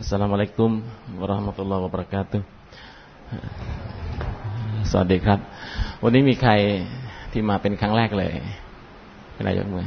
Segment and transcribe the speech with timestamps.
[0.00, 0.80] Assalamualaikum
[1.20, 2.40] warahmatullahi wabarakatuh
[4.90, 5.38] สวัสดีครับ
[6.02, 6.52] วันนี้มีใคร
[7.32, 8.34] ที่มาเป็นครั้งแรกเลย
[9.32, 9.86] เป็นนายกมือ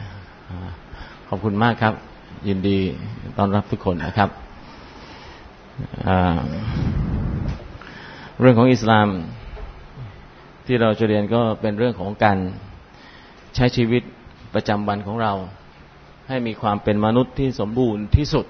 [1.29, 1.93] ขอบคุณมากครับ
[2.47, 2.79] ยินดี
[3.37, 4.29] ต้อนรับทุกคนนะครับ
[8.39, 9.07] เรื่องของอิสลาม
[10.65, 12.37] ที่เราจะเรียนก็เป็นเรื่องของการ
[13.55, 14.03] ใช้ชีวิต
[14.53, 15.33] ประจำวันของเรา
[16.27, 18.47] ให้มีความเป็นมนุษย์ที่สมบูรณ์ที่สุด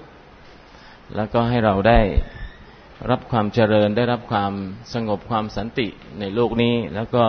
[1.16, 2.00] แล้วก็ให้เราได้
[3.10, 4.52] รับความเจริญได้รับความ
[4.94, 5.86] สงบความสันติ
[6.20, 7.24] ในโลกนี้ แล้วก็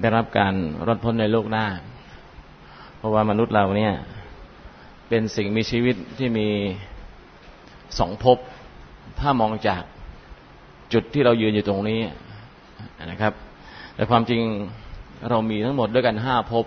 [0.00, 0.54] ได้รับการ
[0.86, 1.66] รอดพ้นในโลกหน้า
[2.96, 3.94] เพราะว่ามนุษย์เราเนี่ย
[5.08, 6.48] เป็นสิ่งมีชีวิตที่มี
[7.98, 8.38] สองภพ
[9.20, 9.82] ถ้ามองจาก
[10.92, 12.00] จุดที่เรายืนอยู่ตรงนี้
[13.10, 13.32] นะครับ
[13.94, 14.40] แต่ความจริง
[15.30, 16.66] เรามีทั้งหมดด้วยกันห้าภพ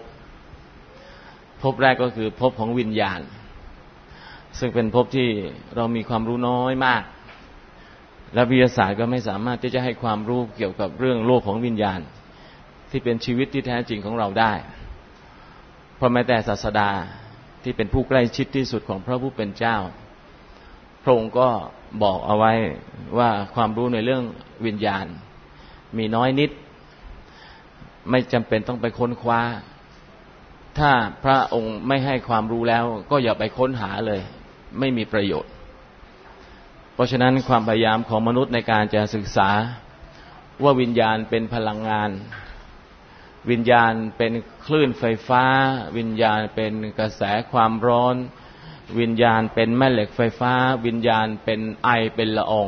[1.62, 3.20] ภพแรกก็คือภพของวิญญาณ
[4.60, 5.30] ซึ่งเป็นภพที่
[5.76, 7.04] เรามีความรู้น้อยมาก
[8.34, 12.00] และวิทยาศาสตร์ก็ไม่สามารถที่จะให้ความรู้เกี่ยวกับเรื่องโลกของวิญญาณ
[12.92, 14.54] ที่เป็นชีวิตที่แท้จริงของเราได้
[15.96, 16.90] เพราะแม้แต่ศาสดา
[17.64, 19.78] ที่เป็นผู้ใกล้ชิดที่สุดของพระผู้เป็นเจ้า
[21.04, 21.50] พระองค์ก็
[22.04, 22.54] บอกเอาไว้
[23.18, 24.24] ว่าความรู้ในเรื่อง
[24.66, 25.06] วิญญาณ
[25.98, 26.52] มีน้อยนิด
[28.10, 29.42] ไม่จำเป็นต้องไปค้นคว้า
[30.78, 30.92] ถ้า
[31.24, 34.22] พระองค์ไม่ให้ความรู้แล้วก็อย่าไปค้นหาเลย
[34.80, 35.52] ไม่มีประโยชน์
[36.94, 39.50] เพราะฉะนั้นความพยายามของมนุษย์ในการจะศึกษา
[40.64, 42.10] ว่าวิญญาณเป็นพลังงาน
[43.52, 44.34] วิญญาณเป็น
[44.66, 45.44] คลื่นไฟฟ้า
[45.98, 48.16] วิญญาณเป็นกระแสความร้อน
[49.00, 50.54] วิญญาณเป็นแม่เหล็กไฟฟ้า
[50.86, 52.68] วิญญาณเป็นไอเป็นละออง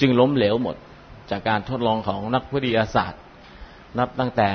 [0.00, 0.76] จึงล้มเหลวหมด
[1.30, 3.20] จากการทดลองของนักวิทยาศาสตร์
[3.98, 4.48] นับตั้งแต่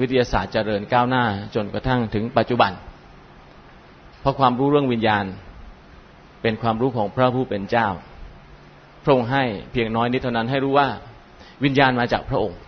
[0.00, 2.72] วิทยาศาสตร์เจริญก้าวหน้าจนกระทั่งถึงปัจจุบัน
[4.20, 5.24] เพราะความรู้เรื่องวิญญาณ
[6.42, 7.88] เป็นความรู้ของพระผู้เป็นเจ้า
[9.04, 10.88] พระองค์ให้เพียงน้อยนิดเท่านั้นให้รู้ว่า
[11.64, 12.58] วิญญาณมาจากพระองค์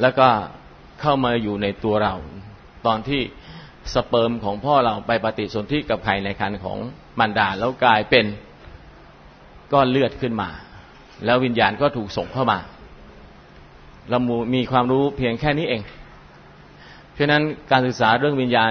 [0.00, 0.28] แล้วก็
[1.00, 2.14] เข้ามาอยู่ในตัวเรา
[2.86, 3.20] ตอนที่
[3.94, 6.78] สเปิร์มของพ่อเราไปปฏิสนธิกับไข่ในครรภ์ของ
[7.18, 8.24] มันดาแล้วกลายเป็น
[9.72, 10.48] ก้อนเลือดขึ้นมา
[11.24, 12.58] แล้ววิญญาณก็ถูกส่งเข้ามา
[14.10, 14.18] เรา
[14.54, 15.82] มีความรู้เพียงแค่นี้เอง
[17.12, 18.70] เพราะนั้นการศึกษาเรื่องวิญญาณ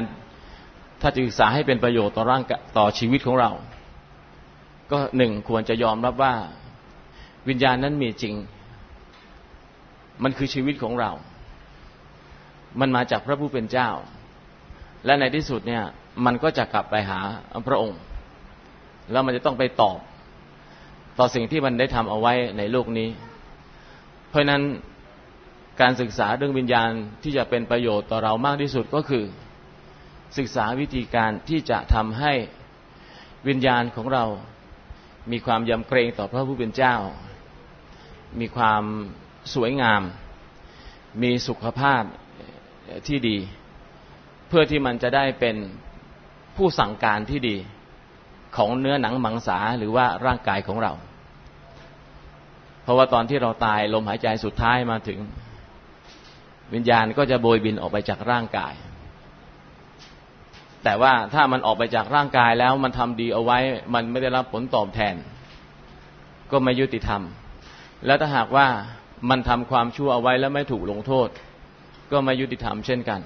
[1.01, 2.41] ถ้าจะศึกษาให้เป็นประโยชน์ต่อร่าง
[2.77, 3.51] ต่อชีวิตของเรา
[4.91, 6.33] ก็หนึ่งควรจะยอมรับว่า
[7.49, 8.35] วิญญาณนั้นมีจริง
[10.23, 11.11] มันคือชีวิตของเรา
[12.79, 13.89] มันมาจากพระผู้เป็นเจ้า
[15.05, 15.83] และในที่สุดเนี่ย
[16.25, 17.19] มันก็จะกลับไปหา
[17.67, 17.99] พระองค์
[19.11, 19.99] แล้วมันจะต้องไปตอบ
[21.19, 23.09] ต่อสิ่งที่มันได้ทำเอาไว้ในโลกนี้
[24.29, 24.61] เพราะนั้น
[25.81, 26.89] การศึกษาเรื่องวิญญาณ
[27.23, 29.23] ที่จะเป็นประโยชน์ต่อเรามากที่สุดก็คือ
[30.37, 32.33] ศึกษาวิธีการที่จะทำให้
[33.47, 34.25] วิญญาณของเรา
[35.31, 36.95] มีความยำเกรงต่อพระผู้เป็นเจ้า
[38.39, 38.83] มีความ
[39.53, 40.01] สวยงาม
[41.23, 42.03] มีสุขภาพ
[43.07, 43.37] ที่ดี
[44.47, 45.55] เพื่อที่มันจะได้เป็น
[46.55, 47.57] ผู้สั่งการที่ดี
[48.57, 50.93] ของเนื้อหนังมังสาหรือว่าร่างกายของเรา
[52.83, 55.19] เพราะว่าตอนที่เราตายลมหายใจสุดท้ายมาถึง
[56.73, 58.73] วิญญาณก็จะโบยบินออกไปจากร่างกาย
[60.83, 63.59] แต่ว่าถ้ามันออกไปจากร่างกายแล้วมันทำดีเอาไว้
[63.93, 65.15] มันไม่ได้รับผลตอบแทน
[66.51, 67.21] ก็ไม่ยุติธรรม
[68.05, 68.67] แล้วถ้าหากว่า
[69.29, 71.29] มันทำความชั่วเอาไว้แล้วไม่ถูกลงโทษ
[72.11, 73.21] ก็ไม่ยุติธรรมเช่นกัน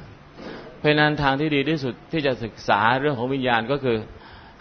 [0.79, 3.97] เพราะนั้นทางที่ดีที่สุดที่จะศึกษาเรื่องของวิญญาณก็คือ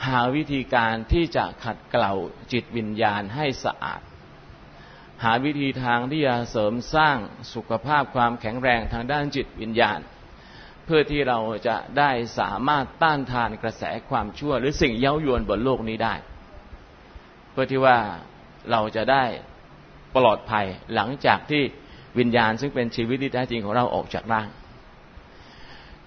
[0.07, 2.13] หาวิธีการที่จะขัดเกลา
[2.53, 4.01] จิตวิญญาณให้สะอาด
[5.25, 7.17] หาวิธีทางที่จะเสริมสร้าง
[7.55, 9.99] สุขภาพความแข็งแรงทางด้านจิตวิญญาณ
[10.93, 16.15] พื่อที่เราจะได้สามารถต้านทานกระแสความชั่ว หรือสิ่งเย้ายวนบนโลกนี้ได้
[17.53, 17.99] เพื่อที่ว่า
[18.71, 19.25] เราจะได้
[20.17, 21.63] ปลอดภัยหลังจากที่
[22.19, 24.49] วิญญาณซึ่งเป็นชีวิตที่แท้จริงของเราออกจากร่าง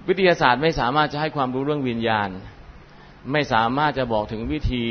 [0.08, 2.30] วิทยาศาสตร์ไม่สามารถจะให้ความรู้เรื่องวิญญาณ
[3.32, 4.84] ไม่สามารถจะบอกถึงวิธี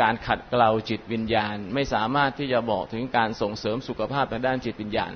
[0.00, 5.12] การขัดเกลาจิตวิญญาณ ไม่สามารถที่จะบอกถึงการส่งเสริมสุขภาพทางด้านจิตวิญญาณ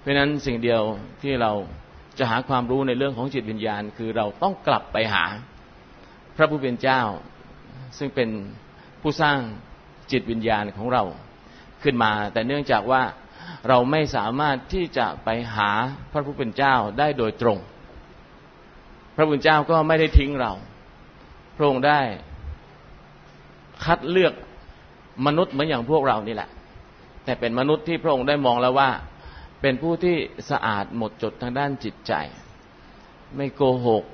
[0.00, 0.82] เพราะนั้นสิ่งเดียว
[1.22, 1.52] ที่เรา
[2.18, 5.24] จะหาความรู้ในเรื่องของจิตวิญญาณ คือเราต้องกลับไปหา
[6.36, 7.00] พระผู้เป็นเจ้า
[7.98, 8.28] ซึ่งเป็น
[9.00, 9.38] ผู้สร้าง
[10.12, 11.02] จิตวิญญาณของเรา
[11.82, 13.02] ขึ้นมา แต่เนื่องจากว่า
[13.68, 15.70] เราไม่สามารถที่จะไปหา
[16.12, 17.58] พระผู้เป็นเจ้าได้โดยตรง
[19.16, 20.52] พระผู้เป็นเจ้าก็ไม่ได้ทิ้งเรา
[21.56, 22.00] พระองค์ได้
[23.84, 24.34] คัดเลือก
[25.26, 26.48] มนุษย์เหมือนอย่างพวกเรานี่แหละ
[27.24, 28.90] แต่เป็นมนุษย์ที่พระองค์ได้มองแล้วว่า
[29.62, 30.16] เป็นผู้ที่
[30.50, 32.12] สะอาดหมดจดทางด้านจิตใจ
[33.36, 34.04] ไม่โกหก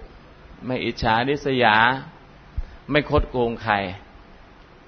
[0.66, 1.76] ไม่อิจฉานิสยา
[2.90, 3.74] ไม่คดโกงใคร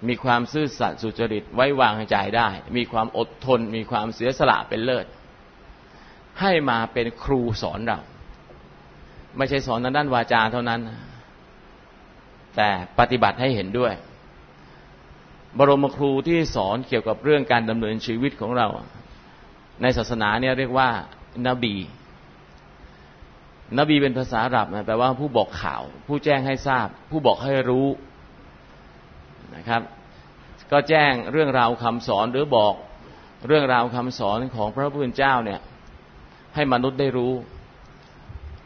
[0.08, 5.06] มีความซื่อสัตย์สุจริตไว้วางใจได้ มีความอดทน มีความเสียสละเป็นเลิศ
[6.40, 8.00] ให้มาเป็นครูสอนเรา
[9.36, 10.80] ไม่ใช่สอนทางด้านวาจาเท่านั้น
[12.56, 12.68] แต่
[12.98, 13.92] ปฏิบัติให้เห็นด้วย
[15.58, 18.68] บรมครูที่สอนเกี่ยวกับเรื่องการดำเนินชีวิตของเรา
[19.82, 20.88] ในศาสนาเนี่ยเรียกว่า
[21.48, 21.74] นบี
[23.78, 27.86] นบีเป็นภาษาอาหรับนะแปลว่าผู้บอกข่าว ผู้แจ้งให้ทราบ ผู้บอกให้รู้
[29.56, 29.82] นะครับ
[30.72, 32.74] ก็แจ้งเรื่องราวคำสอนหรือบอก
[33.48, 35.60] เรื่องราวคำสอนของพระผู้เป็นเจ้าเนี่ย
[36.54, 37.32] ให้มนุษย์ได้รู้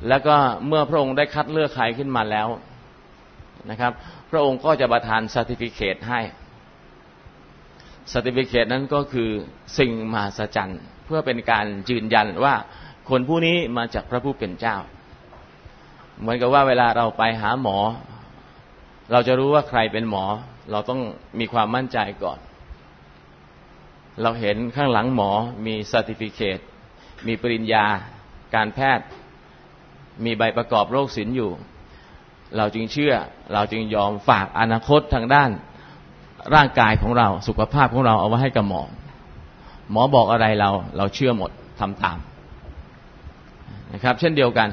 [0.08, 2.48] แล้วก็เมื่อพระองค์ได้คัดเลือกใครขึ้นมาแล้ว
[3.70, 3.92] นะครับ
[4.30, 6.20] พระองค์ก็จะประทานสติฟิเคตให้
[8.12, 9.30] สติฟิเคตนั้นก็คือ
[9.78, 12.54] สิ่งมหัศจรรย์ เพื่อเป็นการยืนยันว่า
[13.10, 14.76] คนผู้นี้มาจากพระผู้เป็นเจ้า
[16.20, 17.78] เหมือนกับว่าเวลาเราไปหาหมอ
[19.12, 20.24] เราจะรู้ว่าใครเป็นหมอ
[20.70, 21.00] เราต้อง
[21.38, 22.38] มีความมั่นใจก่อน
[24.22, 25.30] เราเห็นข้างหลังหมอ
[25.66, 26.58] มีสติฟิเคต
[27.26, 27.84] มีปริญญา
[28.54, 29.06] การแพทย์
[30.24, 31.50] มีใบประกอบโรคศิลป์อยู่
[32.56, 33.14] เราจึงเชื่อ
[33.52, 35.50] เราจึงยอมฝากอนาคตทางด้าน
[36.54, 38.82] ร่างกายของเราสุขภาพของเราเอาไว้ให้กับหมอ
[39.90, 41.50] หมอบอกอะไรเราเราเชื่อหมด
[41.80, 42.18] ทำตาม
[43.92, 44.68] นะครับ เช่นเดียวกัน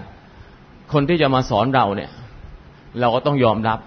[0.93, 2.11] คนที่จะมาสอนเราเนี่ย
[2.99, 3.79] เราก็ต้องยอมรับ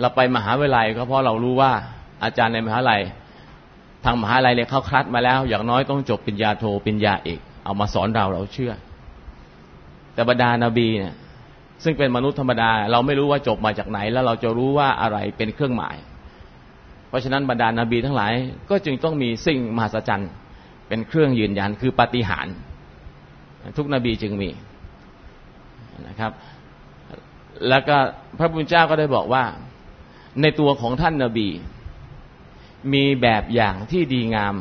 [0.00, 1.72] เราไปมหาวิทยาลัยก็เพราะเรารู้ว่า
[2.24, 3.00] อาจารย์ในมหาวิทยาลัย
[4.04, 8.72] ทางมหาวิทยาลัยเนี่ยเขาคัดมาแล้ว อย่างน้อยต้องจบปริญญาโทปริญญาเอกเอามาสอนเราเราเชื่อ
[10.14, 11.14] แต่บรรดานาบีเนี่ย
[11.84, 15.96] ซึ่งเป็นมนุษย์ธรรมดา เราไม่รู้ว่าจบมาจากไหน แล้วเราจะรู้ว่าอะไรเป็นเครื่องหมาย
[17.08, 18.32] เพราะฉะนั้นบรรดานาบีทั้งหลาย
[18.70, 20.30] ก็จึงต้องมีสิ่งมหัศจรรย์
[20.88, 22.54] เป็นเครื่องยืนยันคือปาฏิหาริย์
[23.76, 24.50] ทุกนบีจึงมี
[26.08, 26.32] นะครับ
[27.68, 27.96] แล้วก็
[28.38, 29.44] พระบุญเจ้าก็ได้บอกว่า
[30.40, 31.48] ในตัวของท่านนาบี
[32.92, 34.54] มีแบบอย่างที่ดีงาม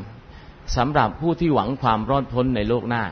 [0.77, 3.03] สำหรับผู้ที่หวังความรอดพ้นในโลกหน้า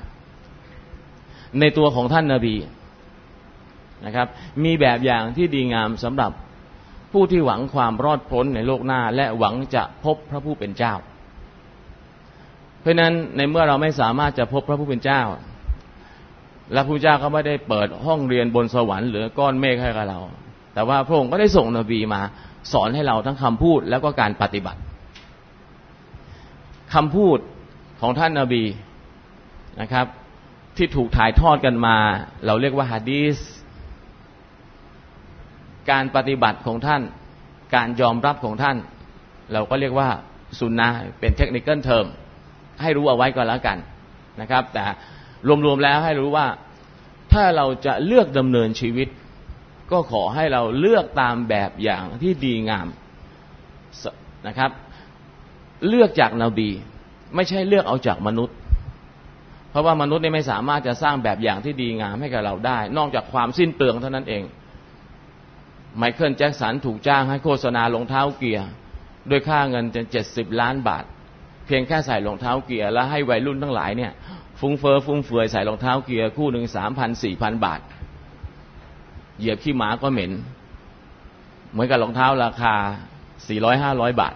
[1.60, 2.56] ในตัวของท่านนาบี
[4.06, 4.28] นะครับ
[4.64, 6.32] มีแบบอย่างที่ดีงามสำหรับ
[7.16, 10.94] ผู้ที่หวังความรอดพ้นในโลกหน้า และหวังจะพบพระผู้เป็นเจ้า
[12.82, 15.22] เพราะนั้นในเมื่อเราไม่สามารถจะพบพระผู้เป็นเจ้า
[16.74, 20.20] และพระเจ้าก็ไม่ได้เปิดห้องเรียนบนสวรรค์หรือก้อนเมฆให้กับเรา
[20.74, 22.22] แต่ว่าพระองค์ก็ได้ส่งนบีมา
[22.72, 24.80] สอนให้เราทั้งคำพูดแล้วก็การปฏิบัติ
[26.94, 27.38] คำพูด
[28.02, 28.64] ของท่านนาบี
[29.82, 30.06] นะครับ
[30.78, 31.98] ที่ถูกถ่ายทอดกันมา
[32.46, 33.38] เราเรียกว่าฮะดีส
[35.92, 37.02] การปฏิบัติของท่าน
[37.76, 38.78] การยอมรับของท่าน
[39.54, 40.10] เราก็เรียกว่า
[40.60, 40.88] สุนนะ
[41.20, 42.06] เป็นเทคนิคเทอม
[42.82, 43.78] ให้รู้เอาไว้ก่อนแล้วกัน
[44.42, 44.84] นะครับ แต่
[45.66, 46.48] รวมๆแล้วให้รู้ว่า
[47.34, 49.08] ถ้าเราจะเลือกดำเนินชีวิต
[49.92, 52.88] ก็ขอให้เราเลือกตามแบบอย่างที่ดีงาม
[54.48, 54.72] นะครับ
[55.88, 56.70] เลือกจากนาบี
[57.36, 58.56] ไม่ใช่เลือกเอาจากมนุษย์
[59.70, 64.44] เพราะว่ามนุษย์นี่ไม่สามารถจะสร้างแบบอย่างที่ดีงามให้กับเราได้ นอกจากความสิ้นเปลืองเท่านั้นเอง
[65.98, 68.68] ไมเคิลแจ็คสันถูกจ้างให้โฆษณารองเท้าเกียร์
[69.30, 71.04] ด้วยค่าเงินเจ็ดสิบล้านบาท
[71.66, 74.12] เพียงแค่ใส่รองเท้าเกียร์แล้วให้วัยรุ่นทั้งหลายเนี่ย
[74.60, 77.80] ฟุ้งเฟอ้อฟุ้งเฟือยใส่รองเท้าเกียร์คู่หนึ่งสามพันสี่พันบาท
[79.40, 80.32] เหยียบขี้หมาก็เหม็น
[81.72, 82.74] เหมือนกับรองเท้าราคา
[83.48, 84.36] สี่ร้อยห้าร้อยบาท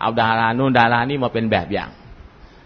[0.00, 1.90] เอาดารานู่นดารานี่มาเป็นแบบอย่าง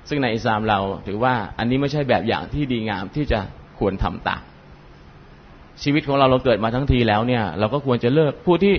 [0.08, 3.40] ซึ่งในอิสลามเราถือว่าอันนี้ไม่ใช่แบบอย่างที่ดีงามที่จะ
[3.78, 4.42] ควรทำตาม
[5.82, 8.74] ชีวิตของเราเราเกิดมาทั้งทีแล้วเนี่ย เราก็ควรจะเลิกผู้ที่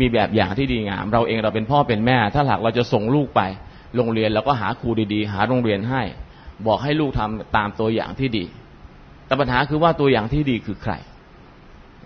[0.00, 3.40] มีแบบอย่างที่ดีงาม เราเองเราเป็นพ่อเป็นแม่ ถ้าหากเราจะส่งลูกไป
[3.96, 6.02] โรงเรียนเราก็หาครูดีๆ หาโรงเรียนให้
[6.66, 8.44] บอกให้ลูกทำตามตัวอย่างที่ดี
[9.26, 10.92] แต่ปัญหาคือว่าตัวอย่างที่ดีคือใคร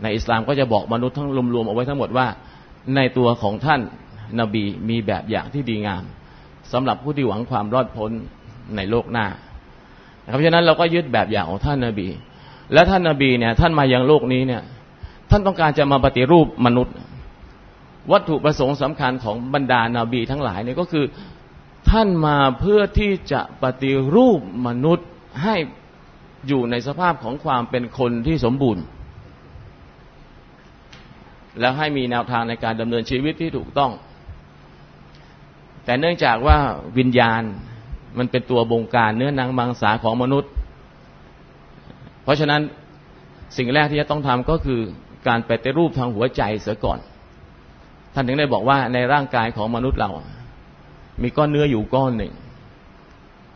[0.03, 2.27] ในอิสลามก็จะบอกมนุษย์ทั้งรวมๆเอาไว้ทั้งหมดว่า
[2.97, 3.81] ในตัวของท่าน
[4.41, 6.05] นบีมีแบบอย่างที่ดีงาม
[6.73, 8.11] สำหรับผู้ที่หวังความรอดพ้น
[8.77, 9.27] ในโลกหน้า
[10.33, 12.09] เพราะฉะนั้นเราก็ยึดแบบอย่างของท่านนบี
[12.73, 14.63] และท่านนาบีเนี่ย ท่านมายังโลกนี้เนี่ย
[15.31, 16.95] ท่านต้องการจะมาปฏิรูปมนุษย์
[18.13, 21.05] วัตถุประสงค์สำคัญของบรรดานาบีทั้งหลายเนี่ยก็คือ
[21.91, 25.09] ท่านมาเพื่อที่จะปฏิรูปมนุษย์
[25.43, 25.57] ให้
[26.49, 28.85] อยู่ในสภาพของความเป็นคนที่สมบูรณ์
[31.61, 33.93] แล้วให้มีแนวทางในการดำเนินชีวิตที่ถูกต้อง
[35.85, 36.59] แต่เนื่องจากว่า
[36.99, 37.43] วิญญาณ
[38.19, 40.51] มันเป็นตัวบงการเนื้อหนังมังสาของมนุษย์
[42.25, 42.61] เพราะฉะนั้น
[43.57, 44.81] สิ่งแรกที่จะต้องทำก็คือ
[45.29, 46.99] การปฏิรูปทางหัวใจเสียก่อน
[48.15, 50.11] ท่านถึงได้บอกว่าในร่างกายของมนุษย์เรา
[51.23, 52.33] มีก้อนเนื้ออยู่ก้อนหนึ่ง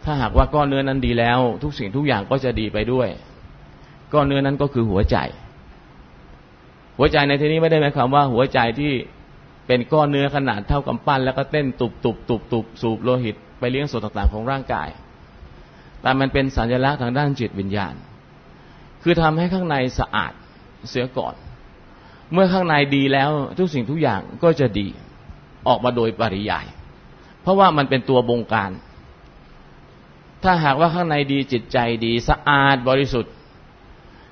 [0.05, 3.09] ถ้าหากว่าก้อนเนื้อนั้นดีแล้ว ทุกสิ่งทุกอย่างก็จะดีไปด้วย
[4.13, 5.17] ก้อนเนื้อนั้นก็คือหัวใจ
[6.99, 8.93] หัวใจในที่นี้ไม่ได้หมายความว่า หัวใจที่
[9.67, 14.89] เป็นก้อนเนื้อขนาดเท่ากำปั้น แล้วก็เต้นตุบตุบตุบตุบสูบโลหิต ไปเลี้ยงส่วนต่างๆ ของร่างกาย
[16.03, 17.95] แต่มันเป็นสัญลักษณ์ทางด้านจิตวิญญาณ
[19.11, 20.33] คือทำให้ข้างในสะอาด
[20.89, 21.35] เสียก่อน
[22.33, 24.89] เมื่อข้างในดีแล้วทุกสิ่งทุกอย่างก็จะดี
[25.69, 26.67] ออกมาโดยปริยาย
[27.43, 28.71] เพราะว่ามันเป็นตัวบงการ
[30.43, 33.35] ถ้าหากว่าข้างในดีจิตใจดีสะอาดบริสุทธิ์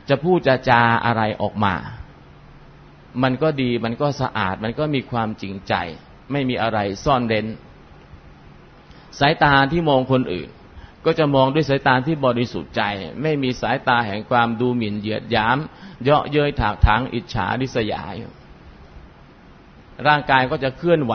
[0.09, 1.75] จะพูดจะจาอะไรออกมา
[3.23, 5.75] มันก็ดีมันก็สะอาดมันก็มีความจริงใจ
[6.33, 7.47] ไม่มีอะไรซ่อนเร้น
[9.18, 10.49] สายตาที่มองคนอื่น
[11.06, 12.82] ก็จะมองด้วยสายตาที่บริสุทธิ์ใจ
[13.22, 15.58] ไม่มีสายตาแห่งความดูหมิ่นเหยียดยาม
[16.02, 18.02] เยาะเย้ยถากถางอิจฉาริษยา
[20.06, 21.14] ร่างกายก็จะเคลื่อนไหว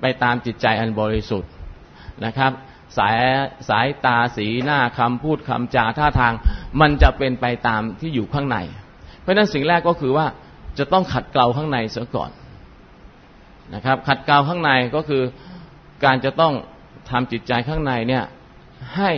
[0.00, 1.50] ไปตามจิตใจอันบริสุทธิ์
[2.24, 2.52] นะครับ
[2.98, 3.18] สาย
[3.68, 6.32] สายตาสีหน้าคำพูดคำจาท่าทาง
[6.80, 8.58] มันจะเป็นไปตามที่อยู่ข้างใน
[9.20, 10.26] เพราะฉะนั้นสิ่งแรกก็คือว่า
[10.78, 12.30] จะต้องขัดเกลาข้างในเสียก่อน
[13.74, 15.22] นะครับ ขัดเกลาข้างในก็คือ
[16.04, 16.54] การจะต้อง
[17.10, 18.24] ทำจิตใจข้างในเนี่ย
[18.96, 19.10] ให้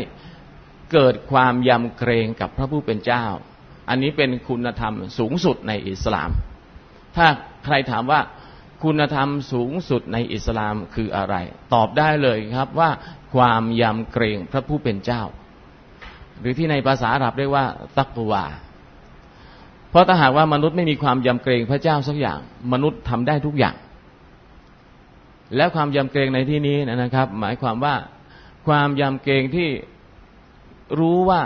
[0.92, 3.24] เกิดความยำเกรงกับพระผู้เป็นเจ้า
[3.88, 6.30] อันนี้เป็นคุณธรรมสูงสุดในอิสลาม
[7.16, 7.26] ถ้า
[7.64, 8.20] ใครถามว่า
[8.84, 11.34] คุณธรรมสูงสุดในอิสลามคืออะไร
[11.74, 12.90] ตอบได้เลยครับว่า
[13.34, 15.22] ความยำเกรงพระผู้เป็นเจ้า
[16.40, 17.66] หรือที่ในภาษาอาหรับเรียกว่า
[17.98, 18.44] ตักวา
[19.90, 22.38] เพราะถ้าหากว่ามนุษย์ไม่มีความยำเกรงพระเจ้าสักอย่าง
[22.72, 23.76] มนุษย์ทำได้ทุกอย่าง
[25.56, 27.94] แล้วความยำเกรงในที่นี้นะครับ หมายความว่า
[28.68, 29.70] ความยำเกรงที่
[30.98, 31.42] รู้ว่า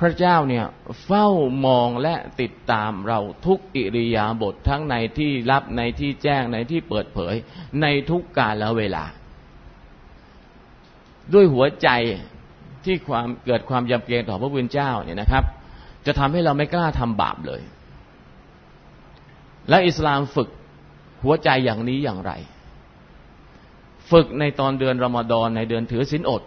[0.00, 0.64] พระเจ้าเนี่ย
[1.04, 1.28] เฝ้า
[1.66, 7.34] มองและติดตามเราทุกอิริยาบถททั้งในที่ลับในที่แจ้งในที่เปิดเผย
[7.82, 9.04] ในทุกกาลและเวลา
[11.34, 11.88] ด้วยหัวใจ
[12.84, 15.44] ที่ความเกิดความยำเกรงต่อพระบุญเจ้าเนี่ยนะครับ
[16.06, 17.62] จะทำให้เราไม่กล้าทำบาปเลย
[19.68, 20.48] และอิสลามฝึก
[21.24, 22.32] หัวใจอย่างนี้อย่างไร
[24.10, 26.42] ฝึกในตอนเดือนรอมฎอนในเดือนถือศีลอด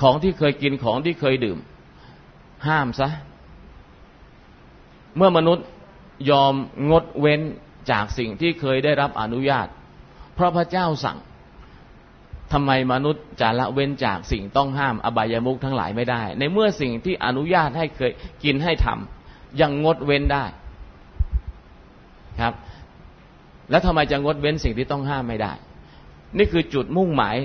[0.00, 1.58] ของที่เคยกินของที่เคยดื่ม
[2.66, 3.08] ห้ามซะ
[5.16, 5.66] เมื่อมนุษย์
[6.30, 6.54] ยอม
[6.90, 7.40] งดเว้น
[7.90, 9.66] จากสิ่งที่เคยได้รับอนุญาต
[10.34, 11.18] เพราะพระเจ้าสั่ง
[12.52, 18.10] ทำไมมนุษย์จะละเว้นจากสิ่งต้องห้ามอบายามุขทั้งหลายไม่ได้ ในเมื่อสิ่งที่อนุญาตให้เคย
[18.44, 20.44] กินให้ทำยังงดเว้นได้
[22.40, 22.54] ครับ
[23.70, 25.52] แล้วทำไมจะงดเว้นสิ่งที่ต้องห้ามไม่ได้
[26.38, 27.36] นี่คือจุดมุ่งหมาย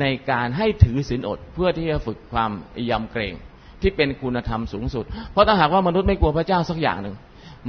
[0.00, 2.50] ในการให้ถือศีลอดเพื่อที่จะฝึกความ
[2.90, 3.34] ยำเกรง
[3.82, 7.16] ที่เป็นคุณธรรมสูงสุด เพราะถ้าหากว่ามนุษย์ไม่กลัวพระเจ้าสักอย่างหนึ่ง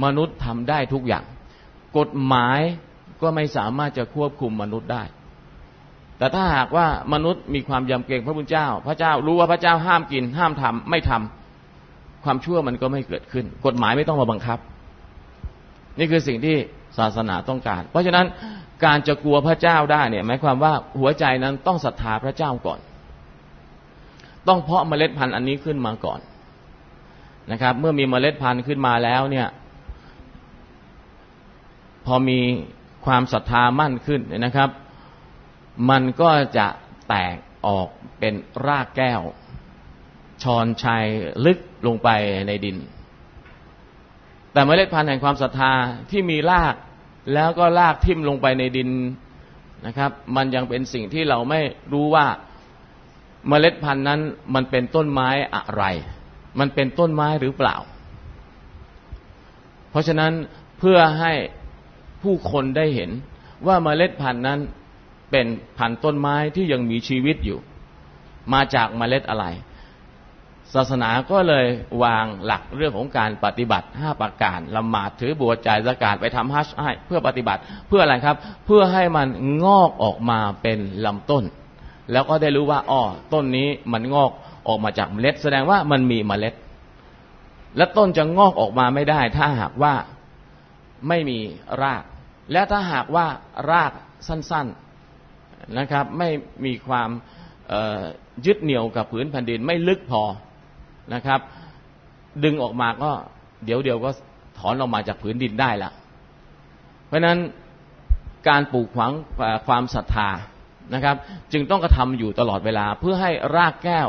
[0.04, 1.24] มนุษย์ทำได้ทุกอย่าง
[1.98, 2.60] กฎหมาย
[3.22, 5.02] ก็ไม่สามารถจะควบคุมมนุษย์ได้
[6.18, 14.58] แต่ถ้าหากว่ามนุษย์มีความยำเกรงพระพุทธเจ้า พระเจ้ารู้ว่าพระเจ้าห้ามกิน ห้ามทำไม่ทำความชั่วมันก็ไม่เกิดขึ้น กฎหมายไม่ต้องมาบังคับ
[15.98, 16.56] นี่คือสิ่งที่
[16.98, 18.26] ศาสนาต้องการ เพราะฉะนั้น
[18.84, 22.80] การจะกลัวพระเจ้าได้เนี่ยหมายความว่าหัวใจนั้นต้องศรัทธาพระเจ้าก่อน
[24.48, 26.20] ต้องเพาะเมล็ดพันธุ์อันนี้ขึ้นมาก่อน
[27.52, 29.48] นะครับ เมื่อมีเมล็ดพันธุ์ขึ้นมาแล้วเนี่ย
[32.06, 32.40] พอมี
[33.06, 34.70] ความศรัทธามั่นขึ้นนะครับ
[35.90, 36.66] มันก็จะ
[37.08, 38.34] แตกออกเป็น
[38.66, 39.20] รากแก้ว
[40.42, 41.04] ชอนชัย
[41.44, 42.08] ลึกลงไป
[42.46, 42.76] ในดิน
[44.52, 45.72] แต่เมล็ดพันธุ์แห่งความศรัทธา
[46.10, 46.74] ที่มีราก
[47.32, 48.90] แล้วก็รากทิ่มลงไปในดิน
[49.86, 51.60] นะครับ มันยังเป็นสิ่งที่เราไม่
[51.92, 52.26] รู้ว่า
[53.48, 54.20] เมล็ดพันธุ์นั้น
[54.54, 55.84] มันเป็นต้นไม้อะไร
[56.58, 57.76] มันเป็นต้นไม้หรือเปล่า
[59.90, 60.32] เพราะฉะนั้น
[60.78, 61.32] เพื่อให้
[62.22, 63.10] ผู้คนได้เห็น
[63.66, 64.60] ว่าเมล็ดพันธุ์นั้น
[65.30, 65.46] เป็น
[65.78, 67.58] พันธุ์ต้นไม้ที่ยังมีชีวิตอยู่
[68.52, 69.46] มาจากเมล็ดอะไร
[70.74, 71.66] ศาสนาก็เลย
[72.04, 79.28] วางหลักเรื่องของการปฏิบัติห้าประการละหมาดถือบวชจ่ายสกาดไปทำฮัชให้เพื่อปฏิบัติเพื่ออะไรครับ เพื่อให้มัน
[79.64, 81.44] งอกออกมาเป็นลำต้น
[82.12, 84.30] แล้วก็ได้รู้ว่าอ๋อต้นนี้มันงอก
[84.68, 86.54] ออกมาจากเมล็ด แสดงว่ามันมีเมล็ด
[87.76, 89.94] และต้นจะงอกออกมาไม่ได้ ถ้าหากว่า
[91.08, 91.38] ไม่มี
[91.82, 92.02] ราก
[92.52, 93.26] และถ้าหากว่า
[93.72, 93.92] ราก
[94.28, 94.66] สั้น
[95.22, 96.28] ๆนะครับ ไม่
[96.64, 97.10] มีความ
[98.46, 100.22] ยึดเหนี่ยวกับผืนแผ่นดินไม่ลึกพอ
[101.14, 101.40] นะครับ
[102.44, 103.10] ดึงออกมาก็
[103.64, 104.10] เดี๋ยวเดียวก็
[104.58, 105.90] ถอนออกมาจากผืนดินได้ละ
[107.06, 107.38] เพราะนั้น
[108.48, 109.12] การปลูกฝัง
[109.66, 110.28] ความศรัทธา
[110.94, 111.16] นะครับ
[111.52, 114.08] จึงต้องกระทำอยู่ตลอดเวลาเพื่อให้รากแก้ว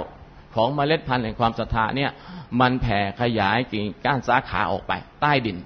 [0.56, 2.12] ของเมล็ดพันธุ์แห่งความศรัทธาเนี่ย
[2.60, 4.92] มันแผ่ขยายกิ่งก้านสาขาออกไป
[5.22, 5.58] ใต้ดิน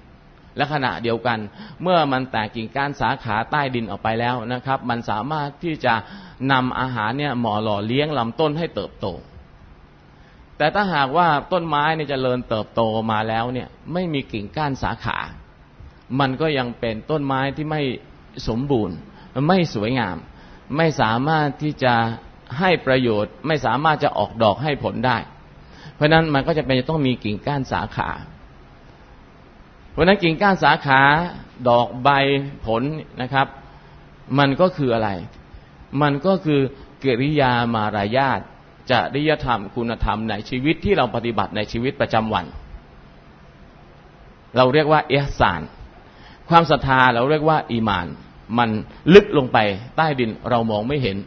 [0.56, 1.38] และขณะเดียวกัน
[1.82, 5.94] เมื่อมันแตกกิ่งก้านสาขาใต้ดินออกไปแล้วนะครับ มันสามารถที่จะ
[6.52, 9.06] นำอาหารเนี่ยหม่อหล่อเลี้ยงลำต้นให้เติบโต
[10.58, 12.80] แต่ถ้าหากว่าต้นไม้เนี่ยจเจริญเติบโต
[13.10, 15.18] มาแล้วเนี่ยไม่มีกิ่งก้านสาขา
[16.20, 17.82] มันก็ยังเป็นต้นไม้ที่ไม่
[18.48, 18.96] สมบูรณ์
[19.48, 20.16] ไม่สวยงาม
[20.76, 21.94] ไม่สามารถที่จะ
[22.58, 25.18] ให้ประโยชน์ ไม่สามารถจะออกดอกให้ผลได้
[25.94, 28.10] เพราะนั้นมันก็จะเป็นจะต้องมีกิ่งก้านสาขา
[29.90, 31.00] เพราะนั้นกิ่งก้านสาขา
[31.68, 32.08] ดอกใบ
[32.66, 32.82] ผล
[33.22, 33.46] นะครับ
[34.38, 35.10] มันก็คืออะไร
[36.02, 36.60] มันก็คือ
[37.02, 38.40] กิริยามารายาท
[38.90, 42.44] จริยธรรมคุณธรรมในชีวิตที่เราปฏิบัติในชีวิตประจำวัน
[44.56, 45.62] เราเรียกว่าเอสาน
[46.48, 48.06] ความศรัทธาเราเรียกว่า อีมาน
[48.58, 48.70] มัน
[49.14, 49.58] ลึกลงไป
[49.96, 51.18] ใต้ดินเรามองไม่เห็น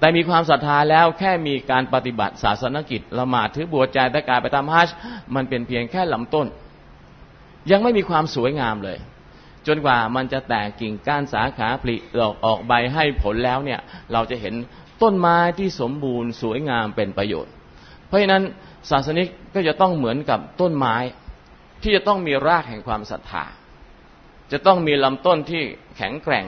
[0.00, 4.88] แต่มีความศรัทธาแล้วแค่มีการปฏิบัติศาสนกิจละหมาดถือบวชใจตะการไปตามฮัจ
[5.34, 6.46] มันเป็นเพียงแค่ลำต้น
[7.70, 8.98] ยังไม่มีความสวยงามเลย
[9.66, 13.80] จนกว่ามันจะแตกกิ่งก้านสาขาผลิดอกออกใบให้ผลแล้วเนี่ย
[14.12, 14.54] เราจะเห็น
[15.02, 17.52] ต้นไม้ที่สมบูรณ์สวยงามเป็นประโยชน์
[18.06, 18.42] เพราะฉะนั้น
[18.90, 20.96] ศาสนิกก็จะต้องเหมือนกับต้นไม้
[21.82, 23.44] ที่จะต้องมีรากแห่งความศรัทธา
[24.52, 25.62] จะต้องมีลำต้นที่
[25.96, 26.46] แข็งแกร่ง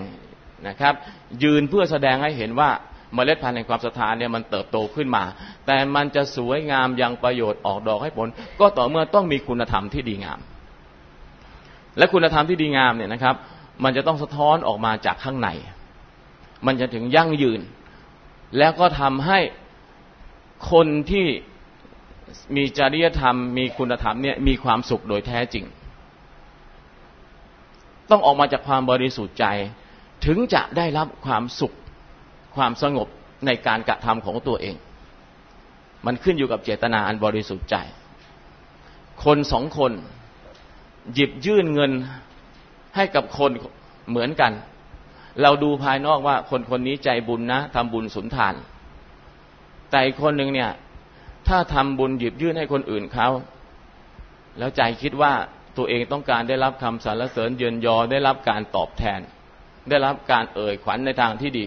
[0.69, 0.95] นะครับ
[1.43, 2.71] ยืนเพื่อแสดงให้เห็นว่า
[3.14, 5.25] เมล็ดพันธุ์แห่งความศรัทธาเนี่ยมันเติบโตขึ้นมา
[5.67, 8.28] แต่มันจะสวยงามยังประโยชน์ออกดอกให้ผล
[8.61, 10.40] ก็ต่อเมื่อต้องมีคุณธรรมที่ดีงาม
[11.99, 13.35] และคุณธรรมที่ดีงามเนี่ยนะครับ
[13.85, 15.49] มันจะต้องสะท้อนออกมาจากข้างใน
[16.67, 17.61] มันจะถึงยั่งยืน
[18.59, 19.38] แล้วก็ทำให้
[20.73, 21.26] คนที่
[22.57, 25.64] มีจริยธรรม มีคุณธรรมเนี่ยมีความสุขโดยแท้จริง
[28.11, 29.47] ต้องออกมาจากความบริสุทธิ์ใจ
[30.26, 31.75] ถึงจะได้รับความสุข
[32.57, 33.09] ความสงบ
[33.47, 34.76] ในการกระทำของตัวเอง
[36.07, 37.76] มันขึ้นอยู่กับเจตนาอันบริสุทธิ์ใจ
[39.25, 39.93] คนสองคน
[41.14, 41.93] หยิบยื่นเงิน
[42.97, 43.50] ให้กับคน
[44.11, 44.52] เหมือนกัน
[45.42, 48.54] เราดูภายนอกว่าคนคนนี้ใจบุญนะทำบุญสุนทาน
[49.90, 50.70] แต่อีกคนหนึ่งเนี่ย
[51.49, 53.28] ถ้าทำบุญหยิบยื่นให้คนอื่นเขา
[54.58, 55.32] แล้วใจคิดว่า
[55.76, 59.20] ตัวเองต้องการได้รับคำสรรเสริญเยินยอได้รับการตอบแทน
[59.88, 61.66] ได้รับการเอ่ยขวัญในทางที่ดี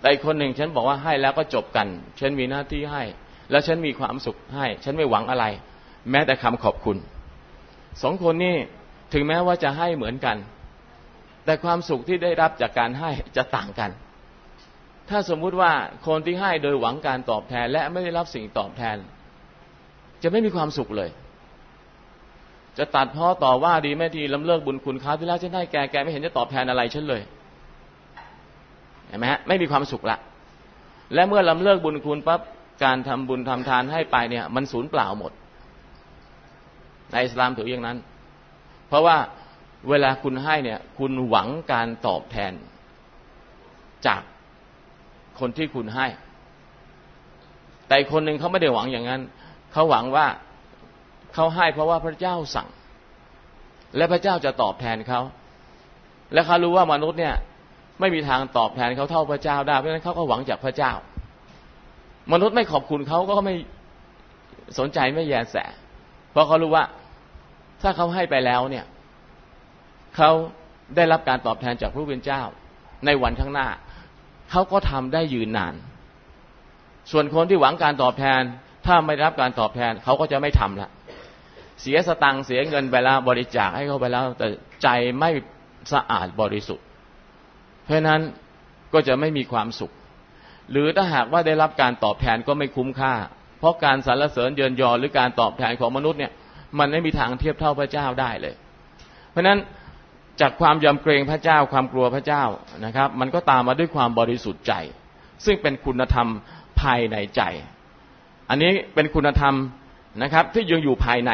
[0.00, 1.86] แต่อีกคนหนึ่งฉันบอกว่าให้แล้วก็จบกัน
[2.20, 3.02] ฉันมีหน้าที่ให้
[3.50, 5.44] แล้วฉันมีความสุขให้ ฉันไม่หวังอะไร
[6.10, 6.96] แม้แต่คำขอบคุณ
[8.02, 8.56] สองคนนี้
[9.12, 10.36] ถึงแม้ว่าจะให้เหมือนกัน
[11.44, 13.90] แต่ความสุขที่ได้รับจากการให้จะต่างกัน
[15.08, 15.72] ถ้าสมมุติว่า
[16.06, 18.96] คนที่ให้โดยหวังการตอบแทน และไม่ได้รับสิ่งตอบแทน
[20.22, 21.10] จะไม่มีความสุขเลย
[22.78, 27.22] จะตัดพ่อต่อว่าดีไม่ดีลำเลิกบุญคุณเขาที่แล้วฉันให้แกแกไม่เห็นจะตอบแทนอะไรฉันเลย
[29.08, 30.18] เห็นไหมฮะไม่มีความสุขละ
[31.14, 32.40] และเมื่อลำเลิกบุญคุณปั๊บ
[32.84, 35.32] การทำบุญทำทานให้ไปเนี่ย มันสูญเปล่าหมด
[37.10, 37.98] ในอิสลามถืออย่างนั้น
[38.88, 39.16] เพราะว่า
[39.88, 42.52] เวลาคุณให้เนี่ย คุณหวังการตอบแทน
[44.06, 44.20] จาก
[45.38, 46.06] คนที่คุณให้
[47.88, 49.20] แต่คนหนึ่งเขาไม่ได้หวังอย่างนั้น
[49.72, 50.26] เขาหวังว่า
[51.34, 52.68] เขาให้เพราะว่าพระเจ้าสั่ง
[53.96, 55.20] และพระเจ้าจะตอบแทนเขา
[56.32, 57.34] และเขารู้ว่ามนุษย์เนี่ย
[58.00, 60.92] ไม่มีทางตอบแทนเขาเท่าพระเจ้าได้ เพราะฉะนั้นเขาก็หวังจากพระเจ้า
[62.32, 63.54] มนุษย์ไม่ขอบคุณเขาก็ไม่
[64.78, 65.56] สนใจไม่แยแส
[66.32, 66.84] เพราะเขารู้ว่า
[67.82, 68.84] ถ้าเขาให้ไปแล้วเนี่ย
[70.16, 70.30] เขา
[70.96, 72.42] ได้รับการตอบแทนจากพระผู้เป็นเจ้า
[73.06, 73.68] ในวันข้างหน้า
[74.50, 75.74] เขาก็ทำได้ยืนนาน
[77.10, 78.42] ส่วนคนที่หวังการตอบแทน
[78.86, 80.90] ถ้าไม่รับการตอบแทนเขาก็จะไม่ทำละ
[81.80, 84.46] เสียสตังค์เสียเงินไปแล้วบริจาคให้เขาไปแล้ว แต่
[84.82, 85.30] ใจไม่
[85.92, 86.86] สะอาดบริสุทธิ์
[87.84, 88.20] เพราะนั้น
[88.92, 89.92] ก็จะไม่มีความสุข
[90.70, 93.14] หรือถ้าหากว่าได้รับการตอบแทนก็ไม่คุ้มค่า
[93.58, 96.32] เพราะการสรรเสริญเยินยอหรือการตอบแทนของมนุษย์เนี่ย
[96.78, 98.54] มันไม่มีทางเทียบเท่าพระเจ้าได้เลย
[99.30, 99.58] เพราะนั้น
[100.40, 102.44] จากความยำเกรงพระเจ้าความกลัวพระเจ้า
[102.84, 104.74] นะครับ มันก็ตามมาด้วยความบริสุทธิ์ใจ
[105.44, 106.28] ซึ่งเป็นคุณธรรม
[106.80, 107.42] ภายในใจ
[108.48, 109.54] อันนี้เป็นคุณธรรม
[110.22, 111.32] นะครับ ที่ยังอยู่ภายใน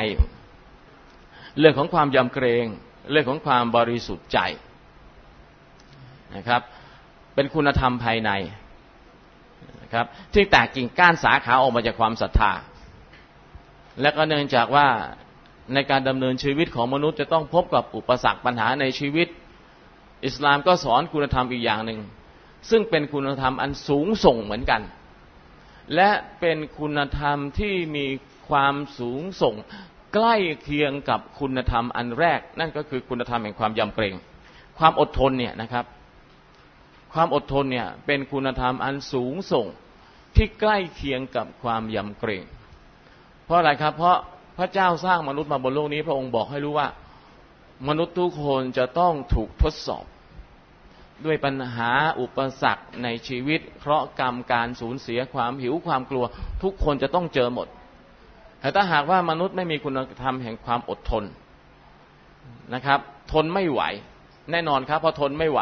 [1.58, 2.66] เรื่องของความยำเกรง
[3.10, 4.38] เรื่องของความบริสุทธิ์ใจ
[6.36, 6.62] นะครับ
[7.34, 8.30] เป็นคุณธรรมภายใน
[9.82, 12.52] นะครับที่แตกกิ่งก้านสาขาออกมาจากความศรัทธา
[14.00, 14.86] และก็เนื่องจากว่า
[15.74, 19.28] ในการดำเนินชีวิตของมนุษย์จะต้องพบกับอุปสรรคปัญหาในชีวิต
[20.24, 22.00] อิสลามก็สอนคุณธรรมอีกอย่างหนึ่ง
[22.70, 24.82] ซึ่งเป็นคุณธรรมอันสูงส่งเหมือนกัน
[25.94, 28.06] และเป็นคุณธรรมที่มี
[28.48, 29.54] ความสูงส่ง
[30.14, 34.14] ใกล้เคียงกับคุณธรรมอันแรก นั่นก็คือคุณธรรมแห่งความยำเกรง
[34.78, 35.84] ความอดทนเนี่ยนะครับ
[37.12, 39.66] ความอดทนเนี่ยเป็นคุณธรรมอันสูงส่ง
[40.36, 42.44] ที่ใกล้เคียงกับความยำเกรง
[43.44, 44.16] เพราะอะไรครับเพราะ
[44.58, 46.88] พระเจ้าสร้างมนุษย์มาบนโลกนี้ พระองค์บอกให้รู้ว่า
[47.88, 50.04] มนุษย์ทุกคนจะต้องถูกทดสอบ
[51.24, 51.90] ด้วยปัญหา
[52.20, 56.24] อุปสรรคในชีวิตเพราะกรรมการสูญเสียความหิวความกลัว
[56.62, 57.68] ทุกคนจะต้องเจอหมด
[58.60, 61.24] แต่ถ้าหากว่ามนุษย์ไม่มีคุณธรรมแห่งความอดทน
[62.74, 63.00] นะครับ
[63.32, 63.82] ทนไม่ไหว
[64.50, 65.60] แน่นอนครับพอทนไม่ไหว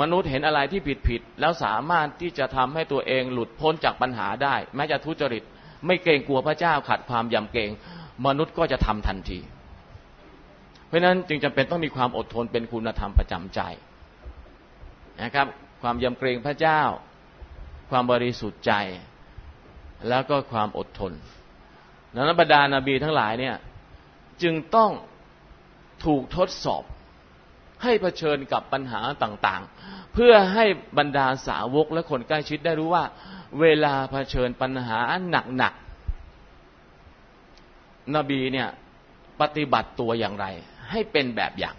[0.00, 5.42] มนุษย์เห็นอะไรที่ผิดผิดแล้วสามารถที่จะทำให้ตัวเองหลุดพ้นจากปัญหาได้ แม้จะทุจริต
[5.86, 7.70] ไม่เกรงกลัวพระเจ้าขัดความยำเกรง
[8.26, 9.38] มนุษย์ก็จะทำทันที
[10.86, 13.60] เพราะนั้นจึงจำเป็นต้องมีความอดทนเป็นคุณธรรมประจำใจ
[15.22, 15.46] นะครับ
[15.82, 16.82] ความยำเกรงพระเจ้า
[17.90, 18.72] ความบริสุทธิ์ใจ
[20.08, 21.12] แล้วก็ความอดทน
[22.14, 23.56] ดังนั้นบรรดานาบีทั้งหลายเนี่ย
[24.42, 24.90] จึงต้อง
[26.04, 26.82] ถูกทดสอบ
[27.82, 30.64] ให้เผชิญกับปัญหาต่างๆ เพื่อให้
[30.98, 33.04] บรรดาสาวกและคนใกล้ชิดได้รู้ว่า
[33.60, 35.00] เวลาเผชิญปัญหา
[35.30, 35.85] หนักๆ
[38.14, 38.68] นบีเนี่ย
[39.40, 40.46] ปฏิบัติตัวอย่างไร
[40.90, 41.76] ให้เป็นแบบอย่าง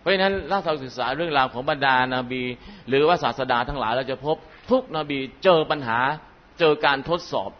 [0.00, 2.42] เพราะฉะนั้นถ้าเราศึกษาเรื่องราวของบรรดานาบี
[2.88, 4.36] หรือว่าศาสดาทั้งหลายเราจะพบ
[4.70, 5.98] ทุกนบีเจอปัญหา
[6.58, 7.50] เจอการทดสอบ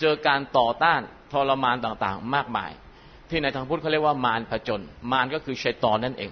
[0.00, 1.00] เจอการต่อต้าน
[1.32, 2.70] ทรมานต่างๆ มากมาย
[3.30, 4.80] ที่ในทางพุทธเขาเรียกว่ามารผจญ
[5.12, 6.30] มารก็คือชัยตอนนั่นเอง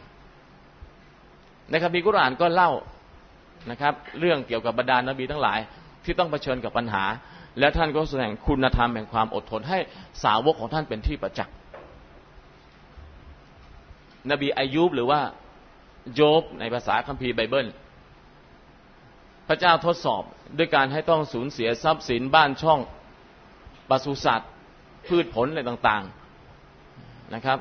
[1.71, 2.73] ในคัมภีร์กุรอานก็เล่า
[3.71, 5.59] นะครับ เรื่องเกี่ยวกับบรรดานบีทั้งหลาย
[6.05, 7.05] ที่ต้องเผชิญกับปัญหา
[7.59, 9.79] และท่านก็แสดงคุณธรรมแห่งความอดทนให้
[10.25, 11.55] สาวกของท่านเป็นที่ประจักษ์
[14.31, 15.21] นบีอายุบหรือว่า
[16.15, 17.67] โยบในภาษาคัมภีร์ไบเบิล
[19.49, 20.23] พระเจ้าทดสอบ
[20.59, 22.81] ด้วยการให้ต้องสูญเสียทรัพย์สินบ้านช่อง
[23.89, 24.51] ปศุสัตว์
[25.07, 27.59] พืชผลอะไรต่างๆนะครับ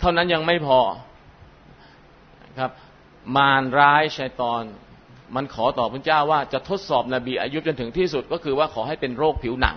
[0.00, 0.80] เท่านั้นยังไม่พอ
[2.46, 2.70] นะครับ
[3.36, 4.62] มารร้ายชัยตอน
[5.36, 9.76] มันขอต่อพระเจ้าว่าจะทดสอบนบีอายุจนถึงที่สุดก็คือว่าขอให้เป็นโรคผิวหนัง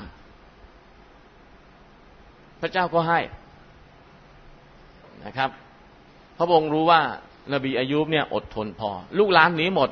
[2.61, 3.19] พระเจ้าก็ให้
[5.25, 5.49] นะครับ
[6.37, 7.01] พระองค์รู้ว่า
[7.53, 9.89] นบีอายุเนี่ยอดทนพอ ลูกหลานหนีหมด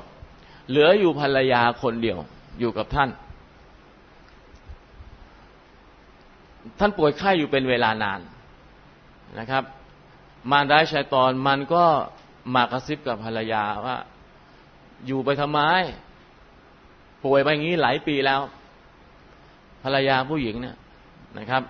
[0.70, 2.18] เหลืออยู่ภรรยาคนเดียว
[2.60, 3.10] อยู่กับท่าน
[6.80, 8.20] ท่านป่วยไข้อยู่เป็นเวลานาน
[9.40, 9.64] นะครับ
[10.52, 11.84] มารร้าชายตอนมันก็
[12.56, 13.98] มากระซิบกับภรรยาว่า
[15.08, 15.62] อยู่ไปทำไม
[17.24, 18.42] ป่วยไปอย่างนี้หลายปีแล้ว
[19.84, 20.78] ภรรยาผู้หญิงเนี่ย
[21.38, 21.64] นะครับ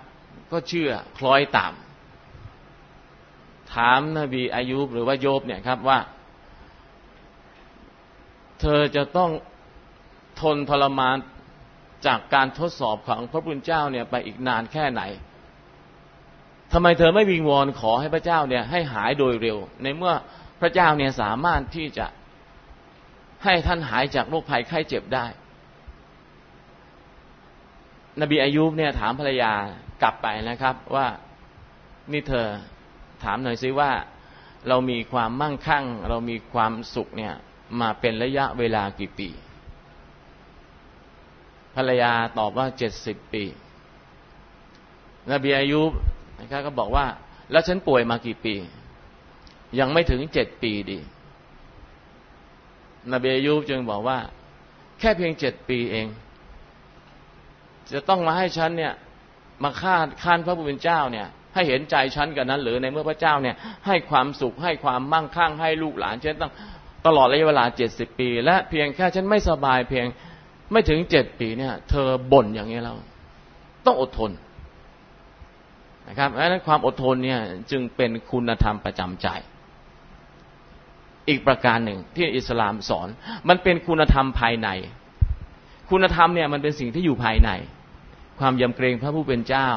[0.52, 1.72] ก็เชื่อคล้อยตาม
[3.72, 5.98] ถามนบีอายุบหรือว่าโยบเนี่ยครับว่า
[8.60, 9.30] เธอจะต้อง
[10.40, 11.16] ทนทรมาน
[12.06, 15.02] จากการทดสอบของพระพุทธเจ้าเนี่ยไปอีกนานแค่ไหน
[16.72, 20.14] ทำไมเธอไม่วิงวอนขอให้พระเจ้าเนี่ยให้หายโดยเร็ว ในเมื่อ
[20.60, 22.06] พระเจ้าเนี่ยสามารถที่จะ
[23.44, 25.26] ให้ท่านหายจากโรคภัยไข้เจ็บได้
[28.20, 29.52] นบีอายุบเนี่ยถามภรรยา
[30.02, 31.06] กลับไปนะครับว่า
[32.12, 32.46] นี่เธอ
[33.24, 33.90] ถามหน่อยซิว่า
[34.68, 37.34] เรามีความมั่งคั่ง เรามีความสุขเนี่ย
[37.80, 39.28] มาเป็นระยะเวลากี่ปี
[41.76, 43.44] ภรรยาตอบว่าเจ็ดสิบปี
[45.32, 45.90] นบีอายุบ
[46.40, 47.06] นะครับก็บอกว่า
[47.50, 48.54] แล้วฉันป่วยมากี่ปี
[49.78, 50.98] ยังไม่ถึงเจ็ดปีดี
[53.12, 54.18] นบีอายุจึงบอกว่า
[55.00, 56.06] แค่เพียงเจ็ดปีเอง
[57.92, 58.92] จะต้องมาให้ฉันเนี่ย
[59.62, 66.52] มาฆ่าค้านพระผู้เป็นเจ้าเนี่ย ให้เห็นใจฉันกันนั้น หรือในเมื่อพระเจ้าเนี่ย ให้ความสุขให้ความมั่งคั่งให้ลูกหลานฉันต้อง
[67.06, 70.06] ตลอดระยะเวลาเจ็ดสิบปี และเพียงแค่ฉันไม่สบายเพียง
[70.72, 72.96] ไม่ถึงเจ็ดปีเนี่ย เธอบ่นอย่างนี้แล้ว
[73.86, 74.30] ต้องอดทน
[76.08, 79.28] นะครับังนั้นความอดทนเนี่ยจึงเป็นคุณธรรมประจำใจ
[81.28, 83.08] อีกประการหนึ่งที่อิสลามสอน
[83.48, 84.68] มันเป็นคุณธรรมภายใน
[85.90, 87.50] คุณธรรมเนี่ยมันเป็นสิ่งที่อยู่ภายใน
[88.38, 89.68] ความยำเกรงพระผู้เป็นเจ้า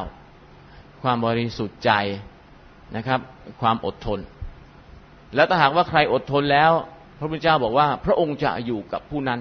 [1.02, 1.92] ความบริสุทธิ์ใจ
[2.96, 3.20] นะครับ
[3.62, 4.20] ความอดทน
[5.36, 6.72] แล้วถ้าหากว่าใครอดทนแล้ว
[7.20, 9.40] พระพุทธเจ้าบอกว่า พระองค์จะอยู่กับผู้นั้น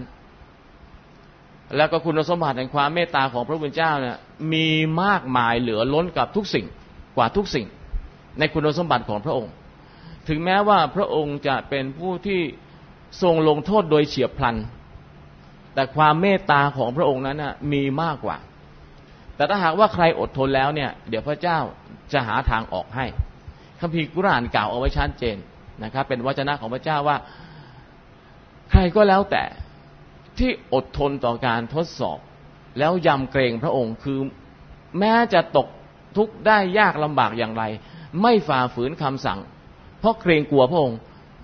[1.76, 4.16] แล้วก็คุณสมบัติแห่งความเมตตาของพระพุทธเจ้าเนี่ย
[4.52, 4.68] มี
[5.02, 6.66] มากมายเหลือล้นกับทุกสิ่ง
[7.16, 7.66] กว่าทุกสิ่ง
[8.38, 9.52] ในคุณสมบัติของพระองค์
[10.28, 12.40] ถึงแม้ว่าพระองค์จะเป็นผู้ที่
[13.22, 14.56] ทรงลงโทษโดยเฉียบพลัน
[15.74, 18.36] แต่ความเมตตาของพระองค์นั้นนะมีมากกว่า
[19.36, 21.58] แต่ถ้าหากว่าใครอดทนแล้วเนี่ย เดี๋ยวพระเจ้า
[22.12, 23.06] จะหาทางออกให้
[23.80, 25.36] คัมภีร์กุรานกล่าวเอาไว้ชัดเจน
[25.84, 27.16] นะครับ เป็นวจนะของพระเจ้าว่า
[28.70, 29.44] ใครก็แล้วแต่
[30.38, 32.18] ที่อดทนต่อการทดสอบ
[32.78, 34.18] แล้วยำเกรงพระองค์คือ
[34.98, 35.68] แม้จะตก
[36.16, 37.64] ทุกข์ได้ยากลำบากอย่างไร
[38.22, 39.38] ไม่ฝ่าฝืนคำสั่ง
[40.02, 40.98] เพราะเกรงกลัวพระองค์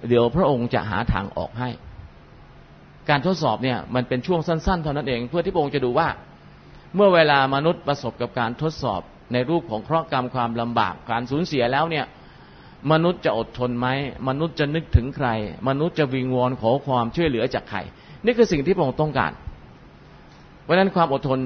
[0.09, 1.71] เดี๋ยวพระองค์จะหาทางออกให้
[3.09, 6.09] การทดสอบเนี่ยมันเป็นช่วงสั้นๆเท่านั้นเอง เพื่อที่พระองค์จะดูว่า
[6.95, 9.01] เมื่อเวลามนุษย์ประสบกับการทดสอบ
[9.33, 12.07] ในรูปของเคราะห์กรรมความลำบากการสูญเสียแล้วเนี่ย
[12.93, 13.89] มนุษย์จะอดทนไหม
[14.29, 15.29] มนุษย์จะนึกถึงใคร
[15.69, 17.79] มนุษย์จะวิงวอนขอความช่วยเหลือจากใคร
[18.25, 19.33] นี่คือสิ่งที่พระองค์ต้องการ
[20.63, 21.39] เพราะนั้นความอดทน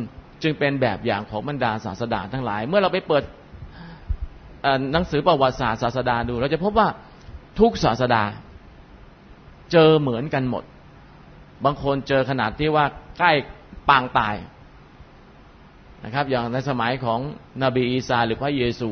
[0.43, 3.25] จึงเป็นแบบอย่างของบรรดาศาสดาทั้งหลาย เมื่อเราไปเปิด
[4.93, 6.89] หนังสือประวัติศาสตร์ศาสดาดู เราจะพบว่า
[7.61, 8.23] ทุกศาสดา
[9.73, 10.65] เจอเหมือนกันหมด
[11.65, 12.85] บางคนเจอขนาดที่ว่า
[13.19, 13.33] ใกล้
[13.89, 14.35] ปางตาย
[16.05, 17.21] นะครับ อย่างในสมัยของ
[17.63, 18.91] นบีอีสาหรือพระเยซู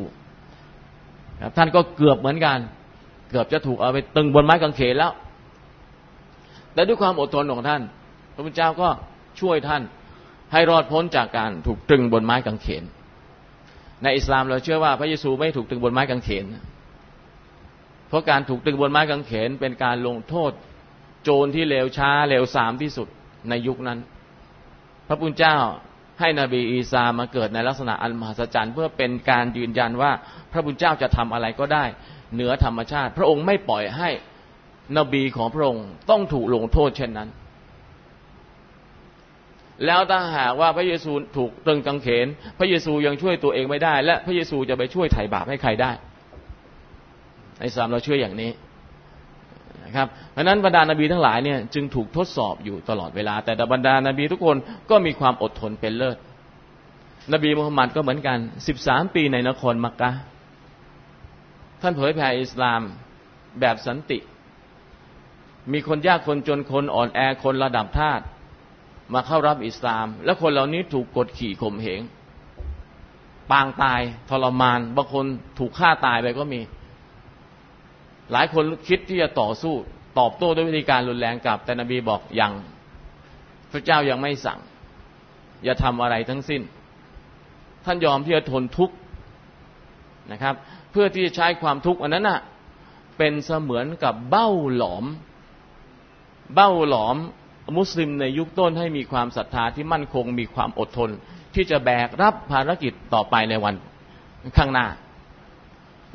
[1.57, 2.57] ท่านก็เกือบเหมือนกัน
[3.29, 5.11] เกือบจะถูกเอาไปตึงบนไม้กางเขนแล้ว
[6.73, 7.81] แต่ด้วยความอดทนของท่าน
[8.33, 8.89] พระพุทธเจ้าก็
[9.39, 9.81] ช่วยท่าน
[10.51, 12.83] ให้รอดพ้นจากการถูกตึงบนไม้กางเขน
[14.03, 16.45] ในอิสลามเราเชื่อว่าพระเยซูไม่ถูกตึงบนไม้กางเขน
[18.07, 20.51] เพราะการถูกตึงบนไม้กางเขนเป็นการลงโทษ
[21.23, 23.07] โจรที่เลวช้าเลวสามที่สุด
[23.49, 23.99] ในยุคนั้น
[25.07, 25.57] พระพุทธเจ้า
[26.19, 30.11] ให้นบีอีสามาเกิดในลักษณะอันมหัศจรรย์เพื่อเป็นการยืนยันว่า
[30.51, 31.85] พระพุทธเจ้าจะทำอะไรก็ได้
[32.33, 34.09] เหนือธรรมชาติ พระองค์ไม่ปล่อยให้
[34.97, 37.29] นบีของพระองค์ต้องถูกลงโทษเช่นนั้น
[39.85, 42.27] แล้วถ้าหากว่าพระเยซูถูกตรึงกางเขน
[42.59, 45.91] พระเยซูยังช่วยตัวเองไม่ได้ และพระเยซูจะไปช่วยไถ่บาปให้ใครได้
[47.59, 48.51] ในสามเราเชื่ออย่างนี้
[49.85, 54.57] นะครับเพราะนั้นบรรดานาบีทั้งหลายเนี่ยจึงถูกทดสอบอยู่ตลอดเวลา แต่บรรดานาบีทุกคน
[54.89, 56.17] ก็มีความอดทนเป็นเลิศ
[57.33, 60.11] นบีมุฮัมมัดก็เหมือนกันสิบสามปีในนครมักกะ
[61.81, 62.81] ท่านเผยแผ่อิสลาม
[63.59, 64.19] แบบสันติ
[65.73, 68.21] มีคนยากคนจนคนอ่อนแอคนระดับทาส
[69.13, 72.01] มาเข้ารับอิสลาม และคนเหล่านี้ถูกกดขี่ข่มเหง
[73.51, 75.25] ปางตายทรมาน บางคน
[75.59, 76.61] ถูกฆ่าตายไปก็มี
[78.31, 79.75] หลายคนคิดที่จะต่อสู้
[80.19, 82.53] ตอบโต้ด้วยวิธีการรุนแรงกลับ แต่นบีบอกยัง
[83.71, 84.59] พระเจ้ายังไม่สั่ง
[85.63, 86.61] อย่าทำอะไรทั้งสิ้น
[87.85, 88.95] ท่านยอมที่จะทนทุกข์
[90.31, 90.55] นะครับ
[90.91, 92.39] เพื่อที่จะใช้ความทุกข์อันนั้นน่ะ
[93.17, 95.05] เป็นเสมือนกับเบ้าหลอม
[96.55, 97.17] เบ้าหลอม
[97.77, 101.09] มุสลิมในยุคต้นให้มีความศรัทธาที่มั่นคงมีความอดทน
[101.55, 103.75] ที่จะแบกรับภารกิจต่อไปในวัน
[104.57, 104.87] ข้างหน้า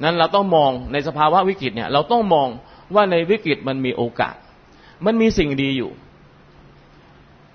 [0.02, 2.48] นั้นเราต้องมองในสภาวะวิกฤตเนี่ยเราต้องมอง
[2.94, 4.36] ว่าในวิกฤตมันมีโอกาส
[5.06, 5.90] มันมีสิ่งดีอยู่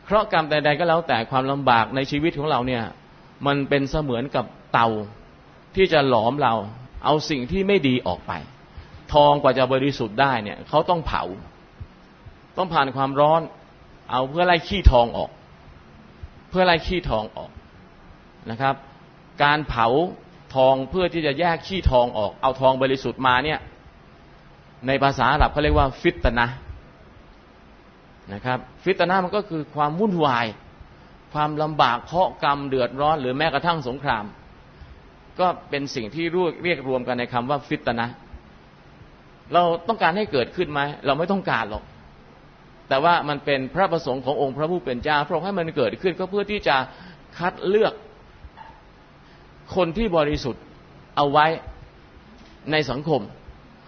[0.05, 2.83] เพราะกรรมใดๆก็แล้วแต่ความลำบากในชีวิตของเราเนี่ย
[3.47, 4.87] มันเป็นเสมือนกับเตา
[5.75, 6.53] ที่จะหลอมเรา
[7.05, 8.31] เอาสิ่งที่ไม่ดีออกไป
[9.13, 11.23] ทองกว่าจะบริสุทธิ์ได้เนี่ยเขาต้องเผา
[12.57, 13.41] ต้องผ่านความร้อน
[14.11, 15.29] เอาเพื่อไล่ขี้ทองออก
[16.49, 17.51] เพื่อไล่ขี้ทองออก
[18.49, 18.75] นะครับ
[19.43, 19.87] การเผา
[20.55, 23.59] ทองเพื่อที่จะแยกขี้ทองออก เอาทองบริสุทธิ์มาเนี่ย
[24.87, 26.47] ในภาษาอาหรับเขาเรียกว่า ฟิตนะ
[28.33, 30.45] นะครับ ฟิตนะมันก็คือความวุ่นวาย
[31.33, 34.25] ความลำบากเคาะกรรมเดือดร้อน หรือแม้กระทั่งสงคราม
[35.39, 36.25] ก็เป็นสิ่งที่
[36.63, 38.07] เรียกรวมกันในคำว่า ฟิตนะ
[39.53, 41.83] เราต้องการให้เกิดขึ้นไหมเราไม่ต้องการหรอก
[42.91, 46.75] แต่ว่ามันเป็นพระประสงค์ขององค์พระผู้เป็นเจ้าพระองค์ให้มันเกิดขึ้นก็เพื่อที่จะ
[47.37, 47.93] คัดเลือก
[49.75, 50.63] คนที่บริสุทธิ์
[51.17, 51.45] เอาไว้
[52.71, 53.21] ในสังคม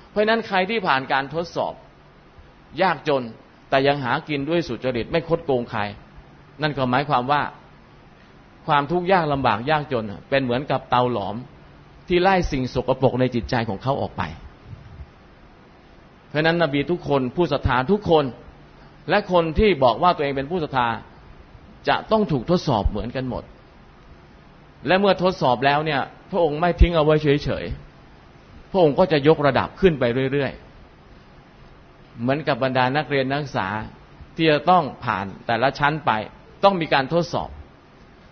[0.10, 1.74] เพราะนั้นใครที่ผ่านการทดสอบ
[2.82, 3.24] ยากจน
[3.70, 5.82] แต่ยังหากินด้วยสุจริตไม่คดโกงใคร
[6.62, 7.42] นั่นก็หมายความว่า
[8.68, 11.36] ความทุกข์ยากลำบากยากจน เป็นเหมือนกับเตาหลอม
[12.08, 14.24] ที่ไล่สิ่งสกปรกในจิตใจของเขาออกไป
[16.30, 18.26] เพราะนั้นนบีทุกคนผู้ศรัทธาทุกคน
[19.10, 20.88] และคนที่บอกว่าตัวเองเป็นผู้ศรัทธา
[21.90, 23.44] จะต้องถูกทดสอบเหมือนกันหมด
[24.88, 33.68] และเมื่อทดสอบแล้วเนี่ย พระองค์ไม่ทิ้งเอาไว้เฉยๆ พระองค์ก็จะยกระดับขึ้นไปเรื่อยๆ เหมือนกับบรรดานักเรียนนักศึกษา
[34.36, 36.12] ที่จะต้องผ่านแต่ละชั้นไป
[36.64, 37.50] ต้องมีการทดสอบ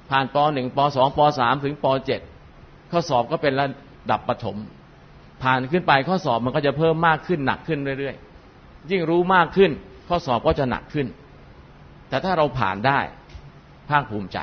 [0.09, 1.85] ผ่านป .1 ป .2 ป .3 ถึงป
[2.37, 3.67] .7 ข้อสอบก็เป็นระ
[4.11, 4.57] ดับปฐม
[5.43, 9.71] ผ่านขึ้นไปข้อสอบมันก็จะเพิ่มมากขึ้นหนักขึ้นเรื่อยๆ ยิ่งรู้มากขึ้น
[10.11, 11.07] ข้อสอบก็จะหนักขึ้น
[12.09, 12.99] แต่ถ้าเราผ่านได้
[13.89, 14.37] ภาคภูมิใจ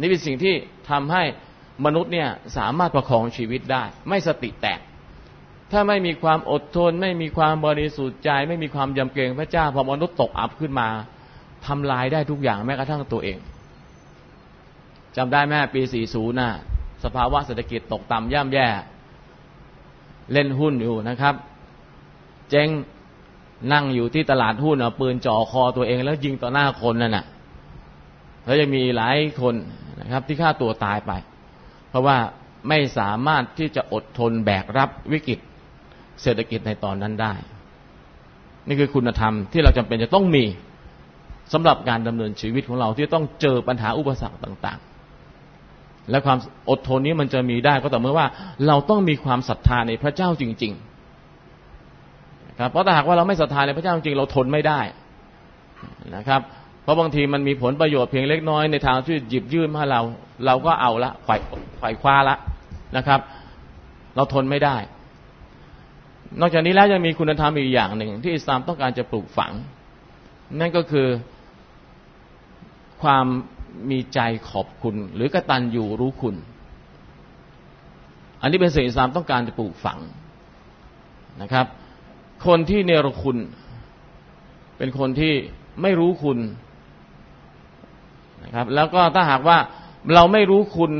[0.00, 0.54] นี่เป็นสิ่งที่
[0.90, 1.22] ทำให้
[1.86, 4.80] มนุษย์เนี่ยสามารถประคองชีวิตได้ ไม่สติแตก
[5.72, 10.88] ถ้าไม่มีความอดทน ไม่มีความบริสุทธิ์ใจ ไม่มีความยำเกรงพระเจ้าพอมนุษย์ตกอับขึ้นมา
[11.66, 13.38] ทำลายได้ทุกอย่างแม้กระทั่งตัวเอง
[15.16, 16.50] จำได้แม่ปี 40น่ะ
[17.04, 18.68] สภาวะเศรษฐกิจตกต่ำย่ำแย่
[20.32, 21.34] เล่นหุ้นอยู่นะครับ
[22.50, 22.68] เจ๊ง
[23.72, 27.24] นั่งอยู่ที่ตลาดหุ้นเอาปืนจ่อคอตัวเองแล้วยิงต่อหน้าคนนั่นน่ะ
[28.44, 29.54] แล้วยังมีหลายคน
[30.00, 31.12] นะครับ ที่ฆ่าตัวตายไป
[31.88, 32.16] เพราะว่า
[32.68, 35.38] ไม่สามารถที่จะอดทนแบกรับวิกฤต
[36.22, 37.34] เศรษฐกิจในตอนนั้นได้
[38.68, 40.44] นี่คือคุณธรรมที่เราจำเป็นจะต้องมี
[41.52, 46.38] สำหรับการดำเนินชีวิตของเราที่ต้องเจอปัญหาอุปสรรคต่าง ๆ และความ
[46.70, 48.26] อดทนนี้มันจะมีได้ก็ต่อเมื่อว่า
[48.66, 50.95] เราต้องมีความศรัทธาในพระเจ้าจริง ๆ
[52.58, 54.80] ครับเพราะถ้าหากว่าเราไม่ศรัทธาในพระเจ้าจริงเราทนไม่ได้
[56.16, 56.40] นะครับ
[56.82, 60.00] เพราะบางทีมันมีผลประโยชน์เพียงเล็กน้อยในทางที่หยิบยื่นมาเรา
[60.46, 61.36] เราก็เอาละไขว่
[61.78, 62.36] ไขว่คว้าละ
[62.96, 63.20] นะครับ
[64.16, 64.76] เราทนไม่ได้
[66.40, 69.52] นอกจากนี้แล้วยังมีคุณธรรมอีกอย่างหนึ่ง ที่อิสลามต้องการจะปลูกฝัง
[70.60, 71.08] นั่นก็คือ
[73.02, 73.26] ความ
[73.90, 76.36] มีใจขอบคุณ หรือกตัญญูรู้คุณ
[78.40, 79.98] อันนี้เป็นสิ่งอิสลามต้องการจะปลูกฝัง
[81.42, 81.66] นะครับ
[82.44, 83.38] คนที่เนรคุณ
[84.78, 85.34] เป็นคนที่
[85.82, 86.38] ไม่รู้คุณ
[88.44, 89.58] นะครับ แล้วก็ถ้าหากว่า
[90.14, 90.92] เราไม่รู้คุณ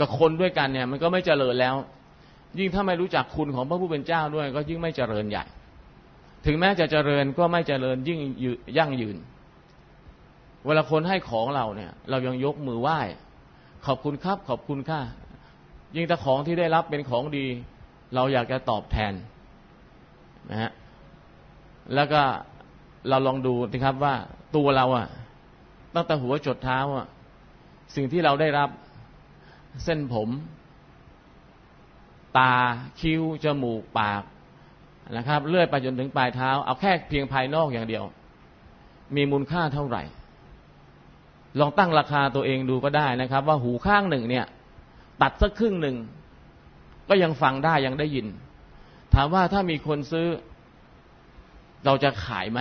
[0.00, 1.74] กับคนด้วยกันเนี่ย มันก็ไม่เจริญแล้ว
[2.58, 5.44] ยิ่งถ้าไม่รู้จักคุณของพระผู้เป็นเจ้าด้วย ก็ยิ่งไม่เจริญใหญ่
[6.46, 8.20] ถึงแม้จะเจริญก็ไม่เจริญยิ่ง
[8.78, 9.16] ยั่งยืน
[10.66, 12.98] เวลาคนให้ของเราเนี่ย เรายังยกมือไหว้
[13.86, 15.00] ขอบคุณครับ ขอบคุณค่า
[15.96, 17.46] ยิ่งถ้าของที่ได้รับเป็นของดี
[18.14, 19.12] เราอยากจะตอบแทน
[20.50, 20.70] นะฮะ
[21.94, 22.22] แล้วก็
[23.08, 24.14] เราลองดูนะครับว่า
[24.56, 25.08] ตัวเราอะ
[25.94, 27.06] ตั้งแต่หัวจดเท้าอะ
[27.94, 28.68] สิ่งที่เราได้รับ
[29.84, 30.28] เส้นผม
[32.38, 32.54] ตา
[33.00, 34.22] คิ้ว จมูก ปาก
[35.16, 38.04] นะครับ เลื่อยไปจนถึงปลายเท้า เอาแค่เพียงภายนอกอย่างเดียว
[39.16, 40.02] มีมูลค่าเท่าไหร่
[41.60, 44.46] ลองตั้งราคาตัวเองดูก็ได้นะครับ ว่าหูข้างหนึ่งเนี่ย
[45.22, 45.96] ตัดสักครึ่งหนึ่ง
[47.08, 48.26] ก็ยังฟังได้ยังได้ยิน
[49.14, 50.28] ถามว่าถ้ามีคนซื้อ
[51.84, 52.60] เราจะขายไหม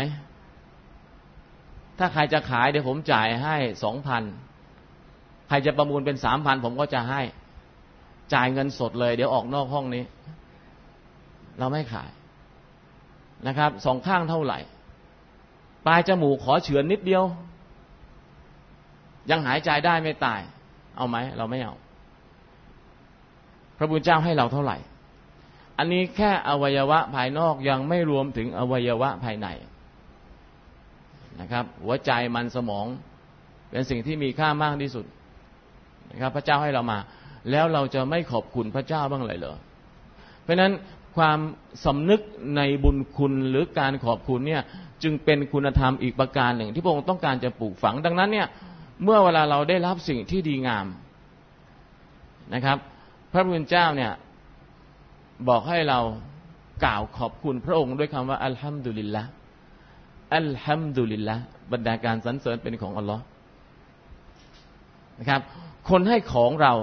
[2.00, 4.24] ถ้าใครจะขายเดี๋ยวผมจ่ายให้สองพัน
[5.48, 7.22] ใครจะประมูลเป็นสามพันผมก็จะให้
[8.34, 10.04] จ่ายเงินสดเลย เดี๋ยวออกนอกห้องนี้
[11.60, 12.10] เราไม่ขาย
[13.48, 14.60] นะครับสองข้างเท่าไหร่
[15.86, 17.24] ปลายจมูกขอเฉือนนิดเดียว
[19.30, 20.40] ยังหายใจได้ไม่ตาย
[20.98, 21.76] เอาไหม เราไม่เอา
[23.78, 24.78] พระบุญเจ้าให้เราเท่าไหร่
[25.80, 29.48] อันนี้แค่อวัยวะภายนอกยังไม่รวมถึงอวัยวะภายใน
[31.40, 32.86] นะครับ หัวใจมันสมอง
[33.70, 35.06] เป็นสิ่งที่มีค่ามากที่สุด
[36.12, 37.00] นะครับ พระเจ้าให้เรามา
[37.52, 39.58] แล้วเราจะไม่ขอบคุณพระเจ้าบ้างเลยเหรอ
[40.44, 40.72] เพราะนั้น
[41.18, 41.40] ความ
[41.86, 42.22] สำนึก
[42.58, 44.62] ในบุญคุณหรือการขอบคุณเนี่ย
[45.04, 48.48] จึงเป็นคุณธรรมอีกประการหนึ่ง ที่พระองค์ต้องการจะปลูกฝังดังนั้นเนี่ย
[49.04, 50.86] เมื่อเวลาเราได้รับสิ่งที่ดีงาม
[52.54, 52.78] นะครับ
[53.32, 54.12] พระพุทธเจ้าเนี่ย
[55.48, 56.00] บอกให้เรา
[56.86, 59.24] กล่าวขอบคุณพระองค์ด้วยคำว่า อัลฮัมดุลิลละ
[60.36, 61.36] อัลฮัมดุลิลละ
[61.72, 63.24] บรรดาการสรรเสริญเป็นของอัลลอฮ์
[65.20, 65.42] นะครับ
[65.90, 66.74] คนให้ของเรา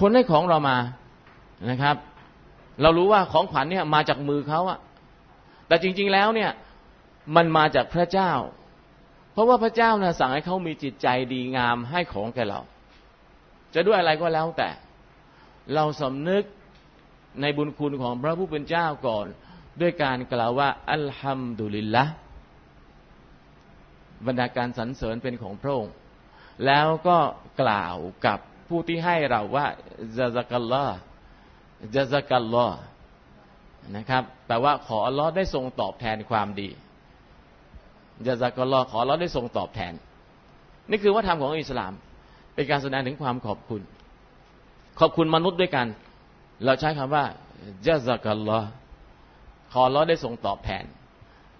[0.00, 0.76] คนให้ของเรามา
[1.70, 1.96] นะครับ
[2.82, 4.78] เรารู้ว่าของขวัญเนี่ยมาจากมือเขาอะ
[5.66, 6.50] แต่จริง ๆแล้วเนี่ย
[7.36, 8.32] มันมาจากพระเจ้า
[9.32, 12.60] เพราะว่าพระเจ้านะสั่งให้เขามีจิตใจดีงามให้ของแก่เรา
[13.74, 14.68] จะด้วยอะไรก็แล้วแต่
[15.74, 16.44] เราสำนึก
[17.40, 19.26] ในบุญคุณของพระผู้เป็นเจ้าก่อน
[19.80, 22.04] ด้วยการกล่าวว่า อัลฮัมดุลิลละ
[24.26, 25.94] บรรดาการสรรเสริญเป็นของพระองค์
[26.66, 27.18] แล้วก็
[27.62, 29.66] กล่าวกับผู้ที่ให้เราว่า
[30.16, 30.86] จาซักัลลอ
[31.94, 32.68] จาซักัลลอ
[33.96, 36.68] นะครับแปลว่าขออัลลอฮ์ได้ทรงตอบแทนความดี
[38.26, 39.92] จาซักัลลอขออัลลอฮ์ได้ทรงตอบแทน
[40.90, 41.92] นี่คือว่าธรรมของอิสลาม
[42.54, 43.82] เป็นการแสดงถึงความขอบคุณ
[45.00, 45.86] ขอบคุณมนุษย์ด้วยกัน
[46.64, 47.24] เราใช้คำว่า
[47.86, 48.68] จาซักัลลอฮ์
[49.72, 50.84] ขออัลอได้ทรงตอบแทน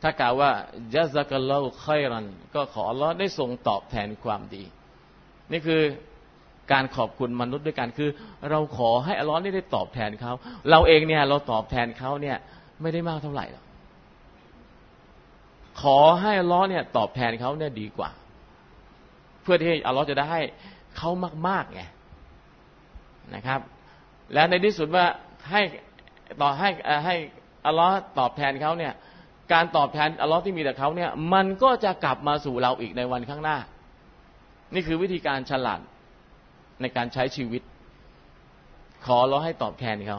[0.02, 0.50] ถ้ากล่าวว่า
[0.94, 4.64] ยะซักัลลอฮ์ค่อยรัน ก็ขออัลอได้ทรงตอบแทนความดี
[5.52, 5.82] นี่คือ
[6.72, 8.10] การขอบคุณมนุษย์ด้วยกันคือ
[8.50, 10.32] เราขอให้อัลลอฮ์นี่ได้ตอบแทนเขา
[10.70, 12.36] เราเองเนี่ยเราตอบแทนเขาเนี่ย
[12.80, 13.64] ไม่ได้มากเท่าไหร่หรอก
[15.82, 18.10] ขอให้อัลลอฮ์เนี่ยตอบแทนเขาเนี่ยดีกว่า
[19.42, 20.42] เพื่อที่อัลลอฮ์จะได้ให้
[20.96, 21.10] เขา
[21.48, 21.82] มากๆไง
[23.34, 23.60] นะครับ
[24.32, 25.06] และในที่สุดว่า
[25.50, 25.62] ให้
[26.40, 26.68] ต่อให้
[27.04, 27.16] ให้
[27.66, 28.92] อัลลอฮ์ตอบแทนเขาเนี่ย
[29.52, 33.58] การตอบแทนอัลลอฮ์ที่มีแต่เขาเนี่ยมันก็จะกลับมาสู่เราอีกในวันข้างหน้า
[34.74, 35.80] นี่คือวิธีการฉลาด
[36.80, 37.62] ในการใช้ชีวิต
[39.06, 40.18] ขอเราให้ตอบแทนเขา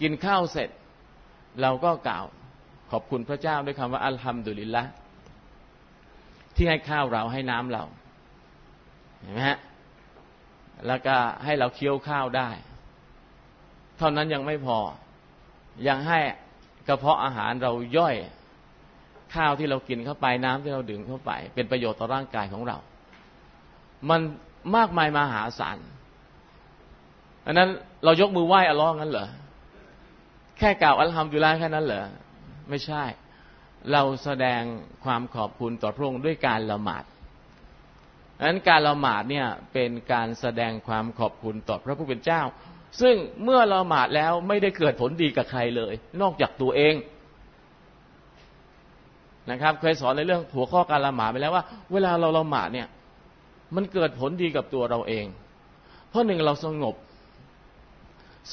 [0.00, 0.70] กินข้าวเสร็จ
[1.62, 2.24] เราก็กล่าว
[2.90, 4.82] ขอบคุณพระเจ้าด้วยคำว่าอัลฮัมดุลิลละ
[6.56, 7.84] ที่ให้ข้าวเราให้น้ำเรา
[9.22, 9.58] เห็นไหมฮะ
[10.86, 12.50] แล้วก็ให้เราเคี้ยวข้าวได้
[13.98, 14.78] เท่านั้นยังไม่พอ
[15.88, 16.18] ยังให้
[16.88, 18.14] กระเพาะอาหารเราย่อย
[19.34, 22.76] ข้าวที่เรากินเข้าไปน้ำที่เราดื่มเข้าไป เป็นประโยชน์ต่อร่างกายของเรา
[24.10, 24.20] มัน
[24.76, 25.78] มากมายมหาศาล
[27.46, 27.70] อันนั้น
[28.04, 29.28] เรายกมือไหว้อัลลอฮ์งั้นเหรอ
[30.58, 32.04] แค่กล่าวอัลฮัมดุลิลละแค่นั้นเหรอ
[32.68, 33.02] ไม่ใช่
[33.92, 34.62] เราแสดง
[35.04, 37.04] ความขอบคุณต่อพระองค์ด้วยการละหมาด
[38.38, 42.42] อันนั้นการละหมาดเนี่ยเป็นการแสดงความขอบคุณต่อพระผู้เป็นเจ้า
[43.00, 43.14] ซึ่ง
[43.44, 46.94] เมื่อละหมาดแล้วไม่ได้เกิดผลดีกับใครเลย นอกจากตัวเอง
[49.50, 52.88] นะครับ เคยสอนในเรื่องหัวข้อการละหมาดไปแล้วว่า เวลาเราละหมาดเนี่ย
[53.74, 55.26] มันเกิดผลดีกับตัวเราเอง
[56.08, 56.94] เพราะหนึ่งเราสงบ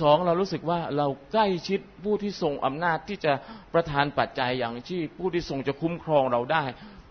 [0.01, 3.33] สองเรารู้สึกว่าเราใกล้ชิดผู้ที่ทรงอำนาจที่จะ
[3.73, 6.63] ประทานปัจจัยอย่างที่ผู้ที่ทรงจะคุ้มครองเราได้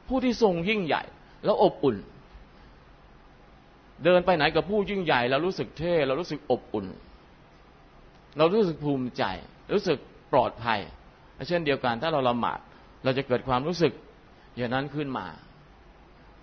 [0.09, 1.03] ผู้ที่ทรงยิ่งใหญ่
[1.45, 1.97] แล้วอบอุ่น
[4.05, 6.87] เดินไปไหนกับผู้ยิ่งใหญ่ เรารู้สึกเท่เรารู้สึกอบอุ่น
[8.39, 9.25] เรารู้สึกภูมิใจ
[9.75, 9.99] รู้สึก
[10.33, 10.81] ปลอดภัย
[11.49, 12.59] เช่นเดียวกันถ้าเราละหมาด
[13.05, 13.93] เราจะเกิดความรู้สึก
[14.57, 15.27] อย่างนั้นขึ้นมา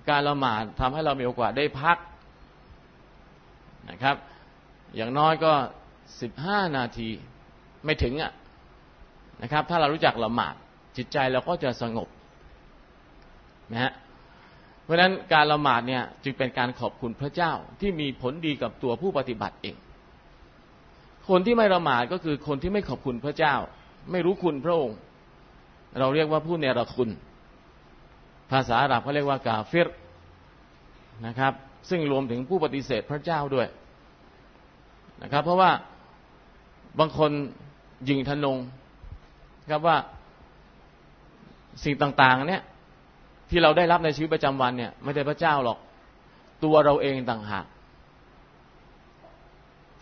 [0.09, 1.97] การละหมาดทำให้เรามีโอกาสได้พัก
[3.89, 4.15] นะครับ
[4.95, 5.53] อย่างน้อยก็
[6.21, 7.09] สิบห้านาที
[7.85, 8.31] ไม่ถึงอะ
[9.41, 10.55] นะครับ ถ้าเรารู้จักละหมาด
[10.97, 12.07] จิตใจเราก็จะสงบ
[13.71, 13.91] นะฮะ
[14.87, 19.75] เพราะฉะนั้นการละหมาดเนี่ยจึงเป็นการขอบคุณพระเจ้าที่มีผลดีกับตัวผู้ปฏิบัติเอง
[21.29, 23.55] คนที่ไม่ละหมาดก็คือคนที่ไม่ขอบคุณพระเจ้า
[24.11, 24.97] ไม่รู้คุณพระองค์
[25.99, 27.09] เราเรียกว่าผู้เนรคุณ
[28.51, 29.89] ภาษาอาหรับเขาเรียกว่ากาเฟร
[31.27, 31.53] นะครับ
[31.89, 33.67] ซึ่งรวมถึงผู้ปฏิเสธพระเจ้าด้วย
[35.23, 35.71] นะครับ เพราะว่า
[36.99, 37.31] บางคน
[38.09, 38.57] ยิงทนง
[39.71, 39.97] ครับว่า
[41.83, 42.63] สิ่งต่างๆเนี่ย
[43.49, 45.77] ที่เราได้รับในชีวิตประจำวันเนี่ย ไม่ได้พระเจ้าหรอก
[46.63, 47.65] ตัวเราเองต่างหาก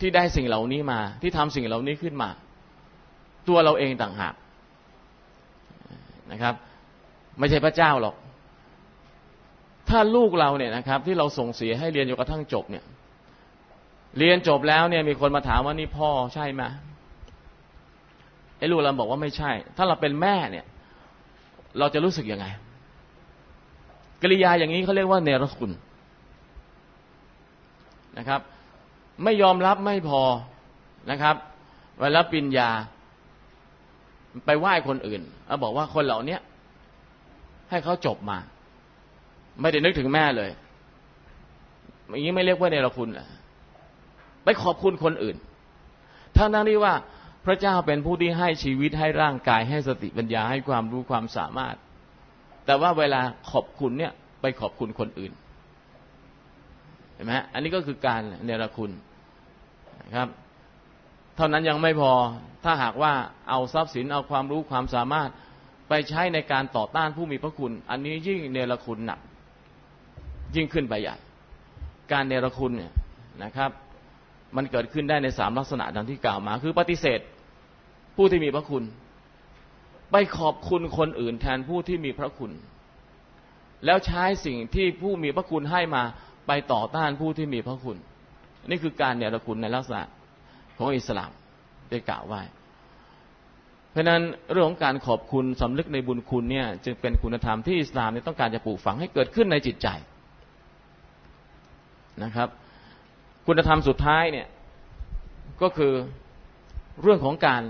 [0.00, 2.28] ที่ได้สิ่งเหล่านี้มา ที่ทำสิ่งเหล่านี้ขึ้นมา
[3.48, 4.34] ตัวเราเองต่างหาก
[6.32, 6.54] นะครับ
[7.38, 8.14] ไม่ใช่พระเจ้าหรอก
[9.88, 12.84] ถ้าลูกเราเนี่ยนะครับ ที่เราส่งเสียให้เรียนจนกระทั่งจบเนี่ย
[14.18, 16.62] เรียนจบแล้วเนี่ยมีคนมาถามว่านี่พ่อใช่ไหม
[18.58, 20.66] ไอ้ลูกเราบอกว่าไม่ใช่ ถ้าเราเป็นแม่เนี่ย
[21.78, 22.46] เราจะรู้สึกยังไง
[24.22, 25.70] กริยาอย่างนี้เขาเรียกว่าเนรคุณ
[28.18, 28.40] นะครับ
[29.24, 30.22] ไม่ยอมรับไม่พอ
[31.10, 31.36] นะครับ
[32.00, 32.70] เวลาปิญญา
[34.46, 36.38] ไปไหว้คนอื่นแล้วบอกว่าคนเหล่านี้
[37.70, 38.38] ให้เขาจบมา
[39.60, 40.50] ไม่ได้นึกถึงแม่เลย
[42.08, 43.08] อย่างนี้ไม่เรียกว่าเนรคุณ
[44.44, 45.36] ไปขอบคุณคนอื่น
[46.36, 46.94] ทั้งนั้นที่ว่า
[47.44, 51.76] พระเจ้าเป็นผู้ที่ให้ชีวิตให้ร่างกายให้สติปัญญาให้ความรู้ความสามารถ
[52.66, 55.32] แต่ว่าเวลาขอบคุณเนี่ย ไปขอบคุณคนอื่น
[57.14, 58.90] เห็นไหมอันนี้ก็คือการเนรคุณ
[60.02, 60.28] นะครับ
[61.36, 62.12] เท่านั้นยังไม่พอ
[62.64, 63.12] ถ้าหากว่า
[63.48, 65.30] เอาทรัพย์สินเอาความรู้ความสามารถ
[65.88, 69.20] ไปใช้ในการต่อต้านผู้มีพระคุณ อันนี้ยิ่งเนรคุณหนัก
[70.54, 71.16] ยิ่งขึ้นไปใหญ่
[72.12, 72.92] การเนรคุณเนี่ย
[73.44, 73.70] นะครับ
[74.56, 77.20] มันเกิดขึ้นได้ในสามลักษณะดังที่กล่าวมา คือปฏิเสธ
[78.16, 78.82] ผู้ที่มีพระคุณ
[80.12, 82.52] ไปขอบคุณคนอื่นแทนผู้ที่มีพระคุณ
[83.84, 86.02] แล้วใช้สิ่งที่ผู้มีพระคุณให้มา
[86.46, 87.96] ไปต่อต้านผู้ที่มีพระคุณ
[88.68, 90.02] นี่คือการเนรคุณในลักษณะ
[90.78, 91.30] ของอิสลาม
[91.90, 92.42] ได้กล่าวไว้
[93.90, 99.88] เพราะนั้นเรื่องของการขอบคุณสำนึกในบุญคุณเนี่ยจึงเป็นคุณธรรมที่อิสลามต้องการจะปลูกฝังให้เกิดขึ้นในจิตใจ
[102.24, 102.48] นะครับ
[103.46, 104.46] คุณธรรมสุดท้ายเนี่ย
[105.62, 105.92] ก็คือ
[107.02, 107.62] เรื่องของการ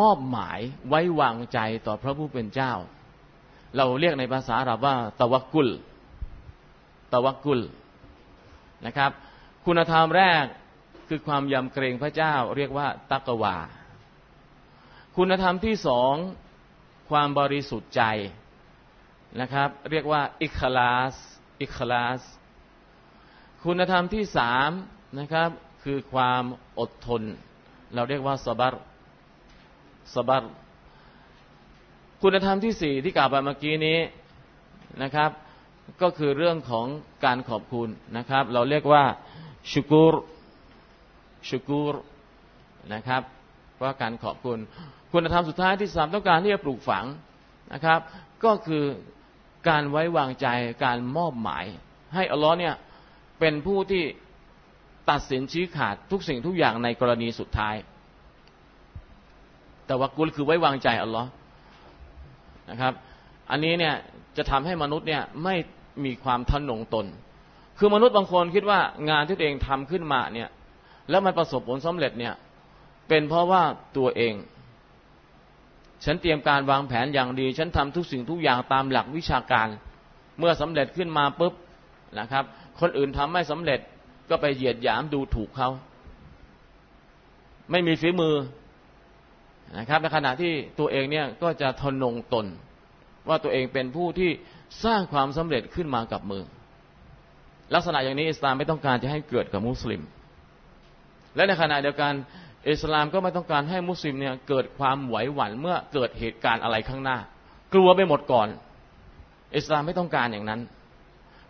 [0.00, 2.72] มอบหมายไว้วางใจต่อพระผู้เป็นเจ้า
[3.76, 5.68] เราเรียกในภาษาอาหรับว่าตะวักกุล
[7.12, 7.60] ตะวักกุล
[8.86, 9.10] นะครับ
[9.66, 10.44] คุณธรรมแรก
[11.08, 13.56] คือความยำเกรงพระเจ้าเรียกว่าตักวา
[15.16, 16.14] คุณธรรมที่สอง
[17.10, 18.02] ความบริสุทธิ์ใจ
[19.40, 21.14] นะครับ เรียกว่าอิคลาส
[21.60, 22.22] อิคลาส
[23.64, 24.70] คุณธรรมที่สาม
[25.18, 25.50] นะครับ
[25.84, 26.42] คือความ
[26.78, 27.22] อดทน
[27.94, 28.74] เราเรียกว่าสบัร
[30.14, 30.44] สบัร
[32.22, 33.98] คุณธรรมที่สี่ที่กล่าวไปเมื่อกี้นี้
[35.02, 35.30] นะครับ
[36.02, 36.86] ก็คือเรื่องของ
[37.24, 39.04] การขอบคุณนะครับ เราเรียกว่า
[39.72, 40.14] ชุกุร
[41.48, 41.94] ชุกุร
[42.94, 43.22] นะครับ
[43.82, 44.58] ว่าการขอบคุณ
[45.12, 47.04] คุณธรรมสุดท้ายที่สามต้องการที่จะปลูกฝัง
[47.72, 48.00] นะครับ
[48.44, 48.84] ก็คือ
[49.68, 50.46] การไว้วางใจ
[50.84, 51.64] การมอบหมาย
[52.14, 52.74] ให้อัลลอฮ์เนี่ย
[53.40, 54.04] เป็นผู้ที่
[55.10, 57.74] ตัดสินชี้ขาดทุกสิ่งทุกอย่างในกรณีสุดท้าย
[60.00, 61.28] ว่ากุลคือไว้วางใจอัลลอฮ์
[62.70, 62.92] นะครับ
[63.50, 63.94] อันนี้เนี่ย
[64.36, 65.54] จะทำให้มนุษย์เนี่ยไม่
[66.04, 67.06] มีความทนงตน
[67.78, 68.80] คือมนุษย์บางคนคิดว่า
[69.10, 70.48] งานที่ตัวเองทำขึ้นมาเนี่ย
[71.10, 72.34] แล้วมันประสบผลสำเร็จเนี่ย
[73.08, 73.62] เป็นเพราะว่า
[73.96, 74.34] ตัวเอง
[76.04, 79.68] ฉันเตรียมการวางแผนอย่างดี ฉันทำทุกสิ่งทุกอย่างตามหลักวิชาการ
[80.38, 81.54] เมื่อสำเร็จขึ้นมาปุ๊บ
[82.18, 82.44] นะครับ
[82.80, 83.80] คนอื่นทำไม่สำเร็จ
[84.30, 85.68] ก็ไปเหยียดหยามดูถูกเขา
[87.70, 88.34] ไม่มีฝีมือ
[89.78, 92.46] นะครับในขณะที่ตัวเองเนี่ยก็จะทนงตน
[93.28, 94.30] ว่าตัวเองเป็นผู้ที่
[94.84, 96.44] สร้างความสำเร็จขึ้นมากับมือ
[97.74, 100.02] ลักษณะอย่างนี้อิสลามไม่ต้องการจะให้เกิดกับมุสลิม
[101.36, 102.12] และในขณะเดียวกัน
[102.70, 107.18] อิสลามก็ไม่ต้องการให้มุสลิมเนี่ยเกิดความไหวหวั่นเมื่อเกิดเหตุการณ์อะไรข้างหน้า
[107.74, 108.48] กลัวไปหมดก่อน
[109.56, 110.60] อิสลามไม่ต้องการอย่างนั้น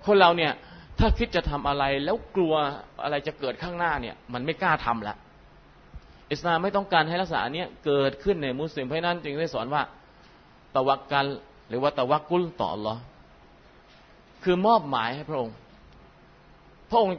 [0.07, 0.53] คนเราเนี่ย
[0.99, 2.55] ถ้าคิดจะทำอะไรแล้วกลัว
[3.03, 5.17] อะไรจะเกิดข้างหน้าเนี่ย มันไม่กล้าทำละ
[6.31, 9.83] อิสลามไม่ต้องการให้ลักษณะนี้เกิดขึ้นในมุสลิมเพราะนั้นจึงได้สอนว่า
[10.75, 11.27] ตะวักกัน
[11.69, 12.97] หรือว่าตะวักกุลต่อหรอ
[14.45, 15.55] คือมอบหมายให้พระองค์
[16.91, 17.15] พระองค์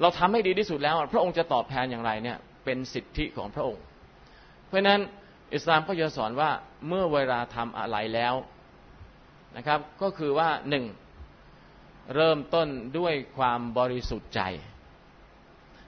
[0.00, 3.82] เราทำให้ดีที่สุดแล้ว พระองค์จะตอบแทนอย่างไรเนี่ยเป็นสิทธิของพระองค์
[4.66, 5.00] เพราะนั้น
[5.54, 6.50] อิสลามก็จะสอนว่า
[6.88, 8.34] เมื่อเวลาทำอะไรแล้ว
[9.56, 10.84] นะครับ ก็คือว่าหนึ่ง
[12.14, 12.68] เริ่มต้น
[12.98, 14.42] ด้วยความบริสุทธิ์ใจ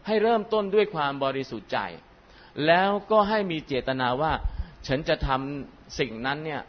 [0.06, 1.78] ให้เริ่มต้นด้วยความบริสุทธิ์ใจ
[2.66, 4.32] แล้วก็ให้มีเจตนาว่า
[4.86, 6.62] ฉันจะทำสิ่งนั้นเนี่ย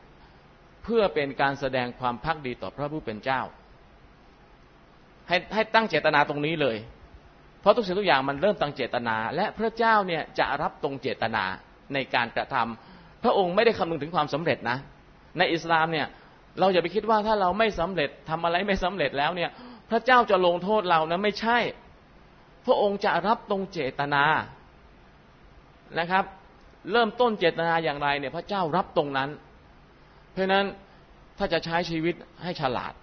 [0.84, 3.42] เพื่อเป็นการแสดงความพักดีต่อพระผู้เป็นเจ้า
[5.28, 6.78] ให้ให้ตั้งเจตนาตรงนี้เลย
[7.62, 11.44] เพราะทุกสิ่งทุกอย่างมันเริ่มตั้งเจตนา และพระเจ้าเนี่ยจะรับตรงเจตนา
[11.94, 14.78] ในการกระทำพระองค์ไม่ได้คำนึงถึงความสำเร็จนะ
[15.38, 16.08] ในอิสลามเนี่ย
[16.60, 19.50] เราอย่าไปคิดว่าถ้าเราไม่สำเร็จทำอะไรไม่สำเร็จแล้วเนี่ย
[19.90, 21.58] พระเจ้าจะลงโทษเรานะไม่ใช่
[22.66, 24.24] พระองค์จะรับตรงเจตนา
[26.00, 26.24] นะครับ
[26.92, 29.30] เริ่มต้นเจตนาอย่างไรเนี่ยพระเจ้ารับตรงนั้น
[30.32, 30.66] เพราะนั้น
[31.38, 32.94] ถ้าจะใช้ชีวิตให้ฉลาด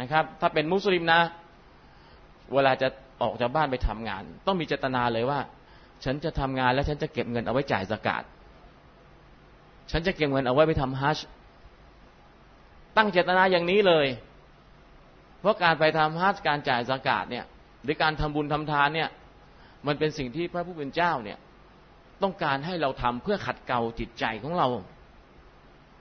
[0.00, 1.20] นะครับ ถ้าเป็นมุสลิมนะ
[2.54, 2.88] เวลาจะ
[3.22, 5.40] ออกจากบ้านไปทำงาน ต้องมีเจตนาเลยว่า
[6.04, 8.22] ฉันจะทำงานแล้วฉันจะเก็บเงินเอาไว้จ่ายสกาด
[9.90, 11.18] ฉันจะเก็บเงินเอาไว้ไปทำฮัจ
[12.96, 14.06] ตั้งเจตนาอย่างนี้เลย
[15.40, 17.44] เพราะการไปทำฮัจการจ่ายสกาดเนี่ย
[17.84, 19.08] หรือการทำบุญทำทานเนี่ย
[19.86, 21.38] มันเป็นสิ่งที่พระผู้เป็นเจ้าเนี่ย
[22.22, 24.68] ต้องการให้เราทำเพื่อขัดเกลาจิตใจของเรา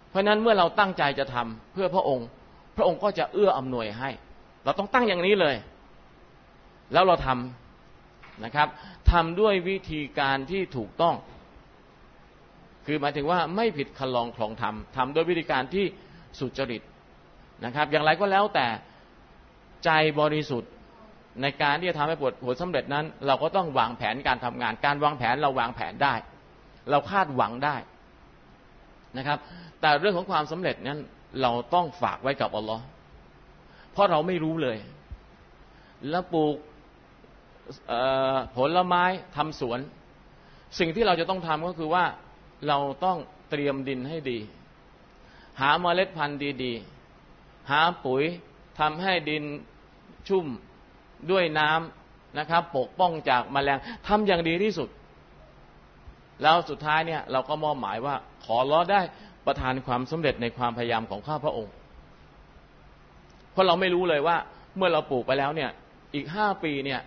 [0.09, 2.28] เพราะนั้นเมื่อเราตั้งใจจะทำเพื่อพระองค์
[2.78, 4.09] พระองค์ก็จะเอื้ออำนวยให้
[4.63, 5.55] เราต้องตั้งอย่างนี้เลย
[6.93, 8.68] แล้วเราทำนะครับ
[9.11, 11.16] ทำด้วยวิธีการที่ถูกต้อง
[12.86, 15.86] คือหมายถึงว่าไม่ผิดคลองคลองธรรมทำด้วยวิธีการที่
[16.39, 16.82] สุจริต
[17.66, 18.68] นะครับ อย่างไรก็แล้วแต่
[19.86, 19.89] ใจ
[20.20, 20.72] บริสุทธิ์
[21.41, 26.13] ในการที่จะทำให้ผลผลสำเร็จนั้น เราก็ต้องวางแผนการทำงาน การวางแผนเราวางแผนได้
[26.89, 27.75] เราคาดหวังได้
[29.17, 29.39] นะครับ
[29.81, 30.99] แต่เรื่องของความสำเร็จนั้น
[31.41, 32.83] เราต้องฝากไว้กับอัลลอฮ์
[33.91, 34.77] เพราะเราไม่รู้เลย
[36.09, 36.55] แล้วปลูก
[38.55, 39.03] ผลไม้
[39.36, 39.79] ทำสวน
[40.79, 42.05] สิ่งที่เราจะต้องทำก็คือว่า
[42.67, 43.17] เราต้อง
[43.49, 44.39] เตรียมดินให้ดี
[45.61, 48.23] หาเมล็ดพันธุ์ดีๆ หาปุ๋ย
[48.79, 49.43] ทำให้ดิน
[50.27, 50.45] ชุ่ม
[51.32, 54.89] ด้วยน้ำนะครับ ปกป้องจากมแมลงทำอย่างดีที่สุด
[56.41, 59.01] แล้วสุดท้ายเนี่ยเราก็มอบหมายว่า ขอร้อได้
[59.45, 61.74] ประทานความสำเร็จในความพยายามของข้าพระองค์
[63.51, 64.38] เพราะเราไม่รู้เลยว่า
[64.78, 65.70] เมื่อเราปลูกไปแล้วเนี่ย
[66.16, 66.99] อีกห้าปีเนี่ย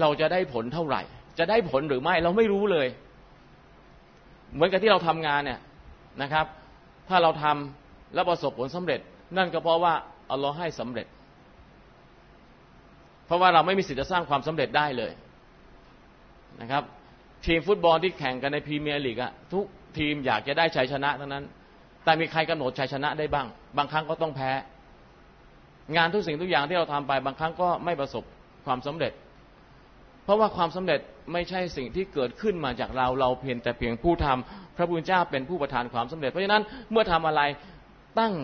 [0.00, 1.02] เราจะได้ผลเท่าไหร่
[1.38, 2.88] จะได้ผลหรือไม่เราไม่รู้เลย
[4.54, 5.60] เหมือนกับที่เราทำงานเนี่ย
[6.22, 6.46] นะครับ
[7.08, 9.00] ถ้าเราทำแล้วประสบผลสำเร็จ
[9.36, 9.94] นั่นก็เพราะว่า
[10.30, 11.06] อัลลอฮ์ให้สำเร็จ
[13.28, 15.12] เพราะว่าเราไม่มีสิทธิ์จะสร้างความสำเร็จได้เลย
[16.60, 16.82] นะครับ
[17.46, 19.64] ทีมฟุตบอลที่แข่งกันในพรีเมียร์ลีกอะทุก
[19.98, 21.44] ทีมอยากจะได้ชัยชนะทั้งนั้น
[22.04, 23.46] แต่มีใครกำหนดชัยชนะได้บ้าง
[23.78, 24.52] บางครั้งก็ต้องแพ้
[25.96, 28.24] งานทุกสิ่งทุกอย่างที่เราทำไปบางครั้งก็ไม่ประสบ
[28.66, 29.12] ความสำเร็จ
[30.24, 31.00] เพราะว่าความสำเร็จ
[31.32, 37.42] ไม่ใช่สิ่งที่เกิดขึ้นมาจากเราเราเพียงแต่เพียงผู้ทำพระพุทธเจ้าเป็นผู้ประทานความสำเร็จ เพราะฉะนั้นเมื่อทำอะไร
[38.20, 38.34] ตั้ง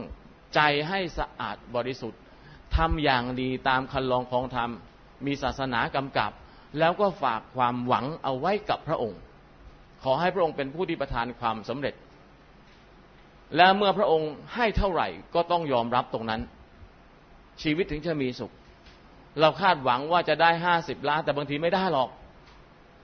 [0.54, 2.20] ใจให้สะอาดบริสุทธิ์
[2.76, 4.70] ทำอย่างดีตามคันลองของธรรม
[5.26, 6.30] มีศาสนากำกับ
[6.78, 9.20] แล้วก็ฝากความหวังเอาไว้กับพระองค์
[10.02, 11.94] ขอให้พระองค์เป็นผู้ที่ประทานความสำเร็จ
[13.56, 16.40] และเมื่อพระองค์ให้เท่าไหร่ก็ต้องยอมรับตรงนั้น
[17.62, 18.52] ชีวิตถึงจะมีสุข
[19.40, 22.10] เราคาดหวังว่าจะได้ห้าสิบล้าน แต่บางทีไม่ได้หรอก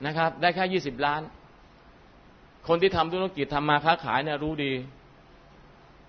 [0.07, 1.21] นะครับ ได้แค่ยี่สิบล้าน
[2.68, 4.73] คนที่ทำธุรกิจทำมาค้าขายเนี่ยรู้ดี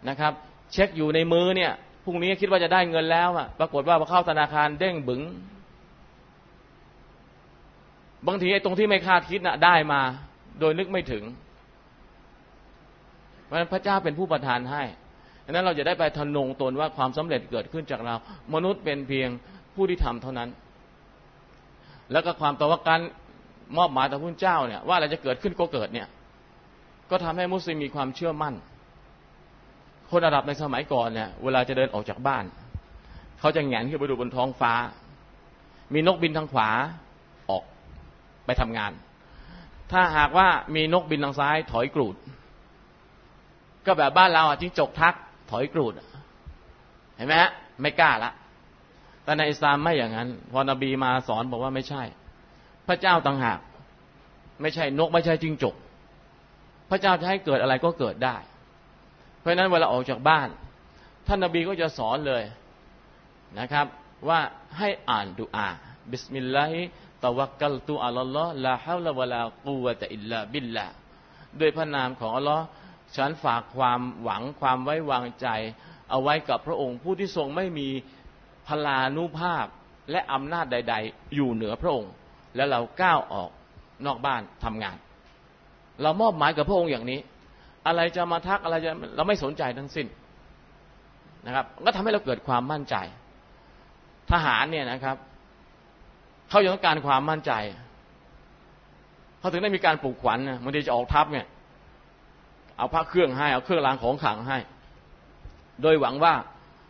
[0.10, 0.34] นะครับ
[0.72, 1.74] เช็คอยู่ในมือเนี่ย
[2.04, 5.22] พรุ่งนี้คิดว่าจะได้เงินแล้วอะปรากฏว่าพอเข้าธนาคารเด้งบึง
[8.28, 10.02] บางทีไอ้ตรงที่ไม่คาดคิดน่ะ ได้มา
[10.60, 11.24] โดยนึกไม่ถึง
[13.44, 14.84] เพราะฉะนั้นพระเจ้าเป็นผู้ประทานให้
[15.46, 18.16] ดังนั้นเราจะได้ไปทนงตนว่าความสำเร็จเกิดขึ้นจากเรา
[18.54, 19.30] มนุษย์เป็นเพียง
[19.76, 20.50] ผู้ที่ทำเท่านั้น
[22.12, 23.00] แล้วก็ความตวกัน
[23.78, 26.08] มอบหมายต่อพระเจ้าเนี่ย ว่าอะไรจะเกิดขึ้นก็เกิดเนี่ย
[27.10, 28.54] ก็ทำให้มุสลิมมีความเชื่อมั่น
[30.12, 32.44] คนอาหรับในสมัยก่อนเนี่ยเวลาจะเดินออกจากบ้าน
[33.40, 34.74] เขาจะแงนขึ้นไปดูบนท้องฟ้า
[35.94, 36.70] มีนกบินทางขวา
[37.50, 37.64] ออก
[38.46, 38.92] ไปทำงาน
[39.92, 42.16] ถ้าหากว่ามีนกบินทางซ้ายถอยกรูด
[43.86, 45.16] ก็แบบบ้านเราอะจิ้งจกทัก
[45.52, 45.94] ถอยกรูด
[47.16, 47.52] เห็นไหมฮะ
[47.82, 48.32] ไม่กล้าละ
[49.24, 52.04] แต่ในอิสลามไม่อย่างนั้น พอนบีมาสอนบอกว่าไม่ใช่
[52.88, 53.60] พระเจ้าต่างหาก
[54.62, 55.76] ไม่ใช่นกไม่ใช่จิ้งจก
[56.90, 58.36] พระเจ้าจะให้เกิดอะไรก็เกิดได้
[59.42, 60.50] เพราะนั้นเวลาออกจากบ้าน
[61.28, 62.44] ท่านนบีก็จะสอนเลย
[63.60, 63.86] นะครับ
[64.28, 64.40] ว่า
[64.78, 65.68] ให้อ่านดูอา
[66.12, 66.82] บิสมิลลาฮิ
[67.24, 70.86] ตะวักกัลตุอัลลอฮ์ลาฮาวละวะลากูวะตะอิลลาบิลละ
[71.60, 72.66] ด้วยพระนามของอัลลอฮ์
[73.16, 75.48] ฉันฝากความหวังความไว้วางใจ
[76.10, 77.88] เอาไว้กับพระองค์ผู้ที่ทรงไม่มี
[78.68, 79.66] พลานุภาพ
[80.12, 82.12] และอำนาจใด ๆ อยู่เหนือพระองค์
[82.56, 83.50] แล้วเราก้าวออก
[84.06, 84.98] นอกบ้านทำงาน
[86.02, 87.20] เรามอบหมายกับพระองค์อย่างนี้
[87.88, 90.08] อะไรจะมาทักอะไรจะเราไม่สนใจทั้งสิ้น
[91.46, 92.96] นะครับ ก็ทำให้เราเกิดความมั่นใจ
[94.32, 95.16] ทหารเนี่ยนะครับ
[96.50, 97.54] เขายังต้องการความมั่นใจ
[99.40, 101.46] เขาถึงได้มีการปลูกขวัญนะมันจะออกทัพเนี่ย
[102.78, 104.58] เอาพระเครื่องให้เอาเครื่องรางของขลังให้
[105.82, 106.34] โดยหวังว่า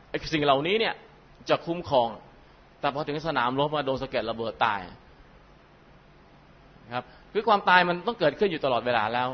[0.09, 0.93] ไอ้สิ่งเหล่านี้เนี่ย
[1.49, 2.09] จะคุ้มครอง
[2.79, 4.79] แต่พอถึงสนามรบมาโดนสะเก็ดระเบิดตาย
[6.93, 9.27] ครับ คือความตายมันต้องเกิดขึ้นอยู่ตลอดเวลาแล้ว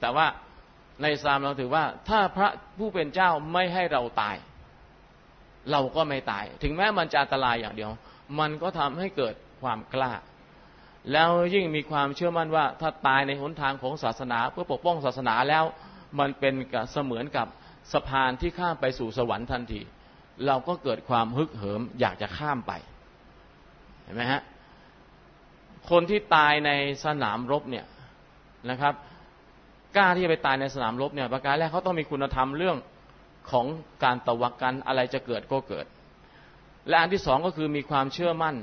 [0.00, 0.26] แต่ว่า
[1.02, 4.36] ในซามเราถือว่า ถ้าพระผู้เป็นเจ้าไม่ให้เราตาย
[5.70, 7.90] เราก็ไม่ตาย ถึงแม้มันจะอันตรายอย่างเดียว
[8.38, 10.12] มันก็ทำให้เกิดความกล้า
[11.12, 15.64] แล้วยิ่งมีความเชื่อมั่นว่า ถ้าตายในหนทางของศาสนา เพื่อปกป้องศาสนาแล้ว
[16.18, 16.54] มันเป็น
[16.92, 17.46] เสมือนกับ
[17.92, 19.80] สะพานที่ข้ามไปสู่สวรรค์ทันที
[20.46, 22.72] เราก็เกิดความฮึกเหิมอยากจะข้ามไป
[24.02, 24.42] เห็นไหมฮะ
[25.90, 26.70] คนที่ตายใน
[27.04, 27.86] สนามรบเนี่ย
[28.70, 28.94] นะครับ
[29.96, 32.76] กล้าที่จะไปตายในสนามรบเนี่ยประการแรกเขาต้องมีคุณธรรมเรื่อง
[33.50, 33.66] ของ
[34.04, 35.86] การตะวักกันอะไรจะเกิดก็เกิด
[36.88, 38.56] และอันที่สองก็คือมีความเชื่อมั่น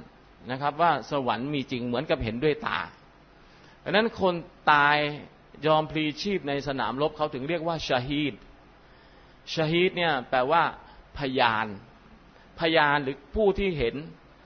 [0.52, 2.80] นะครับว่าสวรรค์มีจริงเหมือนกับเห็นด้วยตา
[3.84, 4.34] ดังนั้นคน
[4.72, 4.98] ตาย
[5.68, 8.34] ยอมพลีชีพในสนามรบเขาถึงเรียกว่าชาฮีด
[9.54, 10.64] ชาฮีดเนี่ยแปลว่า
[11.18, 11.68] พยาน
[12.60, 13.96] พยานหรือผู้ที่เห็น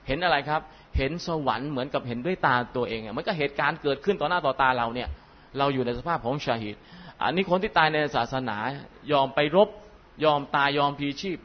[0.08, 0.62] เห็นอะไรครับ
[0.96, 5.08] เห็นสวรรค์เหมือนกับเห็นด้วยตาตัวเองมันก็เหตุการณ์เกิดขึ้นต่อหน้าต่อตาเราเนี่ย
[5.58, 6.76] เราอยู่ในสภาพของชาฮีด
[7.22, 8.56] อันนี้คนที่ตายในศาสนา
[9.12, 9.68] ยอมไปรบ
[10.24, 11.38] ยอมตายยอมพีชีพ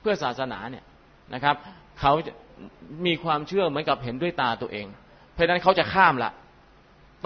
[0.00, 0.84] เพื่อศาสนาเนี่ย
[1.34, 1.56] นะครับ
[2.00, 2.12] เขา
[3.06, 4.86] มีความเชื่อเหมือนกับเห็นด้วยตาตัวเอง
[5.32, 6.30] เพราะนั้นเขาจะข้ามละ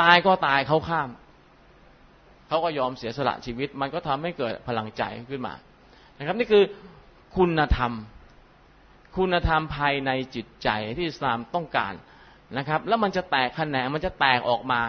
[0.02, 1.08] ตายก็ตายเขาข้าม
[2.48, 5.54] เขาก็ยอมเสียสละชีวิต มันก็ทำให้เกิดพลังใจขึ้นมา
[6.18, 6.64] นะครับ นี่คือ
[7.36, 7.92] คุณธรรม
[9.16, 11.94] คุณธรรมภายในจิตใจที่อิสลามต้องการ
[12.58, 14.80] นะครับ แล้วมันจะแตกแขนงมันจะแตกออกมา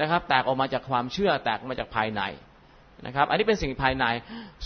[0.00, 2.22] นะครับ แตกออกมาจากความเชื่อแตกมาจากภายใน
[3.06, 4.04] นะครับ อันนี้เป็นสิ่งภายใน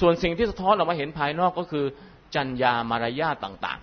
[0.01, 1.85] ส่วนสิ่งที่สะท้อนออกมาเห็นภายนอกก็คือ
[2.35, 3.81] จัญญามารยาทต่าง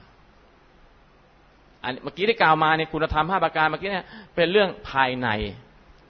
[0.69, 5.29] ๆอันเมื่อกี้ได้กล่าวมาในคุณธรรมห้าประการเมื่อกี้เนี่ยเป็นเรื่องภายใน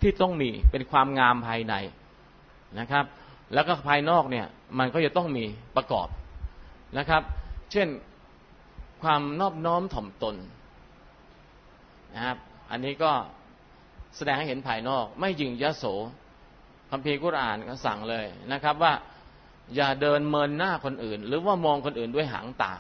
[0.02, 1.76] ที่ต้องมีเป็นความงามภายใน
[2.80, 3.06] นะครับ
[3.54, 4.46] แล้วก็ภายนอกเนี่ย
[4.80, 6.08] มันก็จะต้องมีประกอบ
[6.98, 7.22] นะครับ
[7.72, 7.88] เช่น
[9.02, 10.36] ความนอบน้อมถ่อมตน
[12.16, 12.38] นะครับ
[12.72, 13.12] อันนี้ก็
[14.18, 15.86] แสดงให้เห็นภายนอก ไม่ยิงยโส
[16.92, 18.94] คำพีกุรอานก็สั่งเลยนะครับว่า
[19.76, 22.74] อย่าเดินเมินหน้าคนอื่น หรือว่ามองคนอื่นด้วยหางตา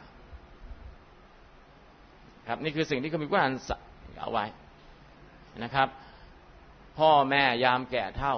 [2.47, 3.53] ครับนี่คือสิ่งที่คำพีกุรอาน
[4.19, 4.45] เอาไว้
[5.63, 5.87] นะครับ
[6.99, 8.35] พ่อแม่ยามแก่เท่า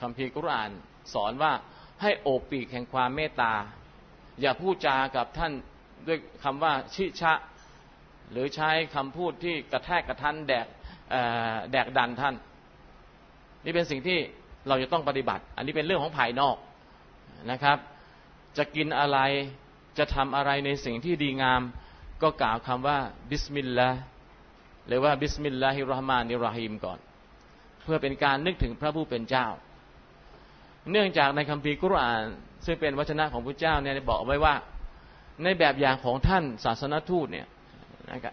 [0.00, 0.70] คำพีกุรอาน
[1.14, 1.52] สอนว่า
[2.02, 3.54] ให้โอบปีกแห่งความเมตตา
[4.40, 5.52] อย่าพูดจากับท่าน
[6.06, 7.32] ด้วยคำว่าชิชะ
[8.30, 10.66] หรือใช้คำพูดที่กระแทกกระทันแดก
[11.70, 12.34] แดกดันท่าน
[13.64, 14.18] นี่เป็นสิ่งที่
[14.68, 16.56] เราจะต้องปฏิบัติ อันนี้เป็นเรื่องของภายนอก
[17.50, 17.78] นะครับ
[18.56, 19.18] จะกินอะไร
[19.98, 21.62] จะทำอะไรในสิ่งที่ดีงาม
[22.22, 22.98] ก็กล่าวคำว่า
[23.30, 24.00] بسم الله
[24.88, 26.98] หรือว่า بسم الله الرحمن الرحيمก่อน
[27.84, 29.46] เพื่อเป็นการนึกถึงพระผู้เป็นเจ้า
[30.90, 32.22] เนื่องจากในคัมภีร์กุรอาน
[32.64, 34.54] ซึ่งเป็นวจนะของพระเจ้าเนี่ยบอกไว้ว่า
[35.42, 37.46] ในแบบอย่างของท่านศาสนทูตเนี่ย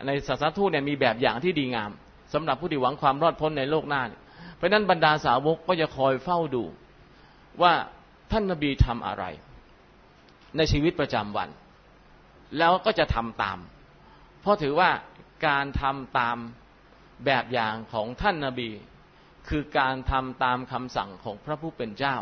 [0.07, 1.91] ในศาสนทูตเนี่ยมีแบบอย่างที่ดีงาม
[2.33, 4.01] สำหรับผู้ที่หวังความรอดพ้นในโลกหน้า
[4.55, 6.63] เพราะนั้นบรรดาสาวกก็จะคอยเฝ้าดู
[7.61, 7.73] ว่า
[8.31, 9.23] ท่านนบีทำอะไร
[10.57, 11.49] ในชีวิตประจำวัน
[12.57, 13.59] แล้วก็จะทำตาม
[14.41, 14.89] เพราะถือว่า
[15.47, 16.37] การทำตาม
[17.25, 18.69] แบบอย่างของท่านนบี
[19.49, 22.17] คือการทำตามคำสั่งของพระผู้เป็นเจ้า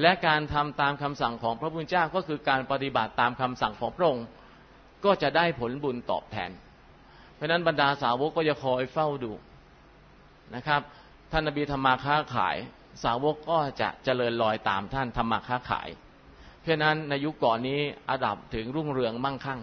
[0.00, 4.26] และการทำตามคำสั่งของพระพุทธเจ้าก็คือการปฏิบัติตามคำสั่งของพระองค์
[5.04, 6.50] ก็จะได้ผลบุญตอบแทน
[7.42, 9.32] ราะนั้นบรรดาสาวกก็จะคอยเฝ้าดู
[10.54, 10.80] นะครับ
[11.32, 12.56] ท่านนบีธรรมาค้าขาย
[13.04, 15.88] สาวกก็จะเจริญรอยตามท่านธรรมาค้าขาย
[16.62, 17.80] เพราะนั้นในยุคก่อนนี้
[18.10, 19.60] อาดับถึงรุ่งเรืองมั่งคั่ง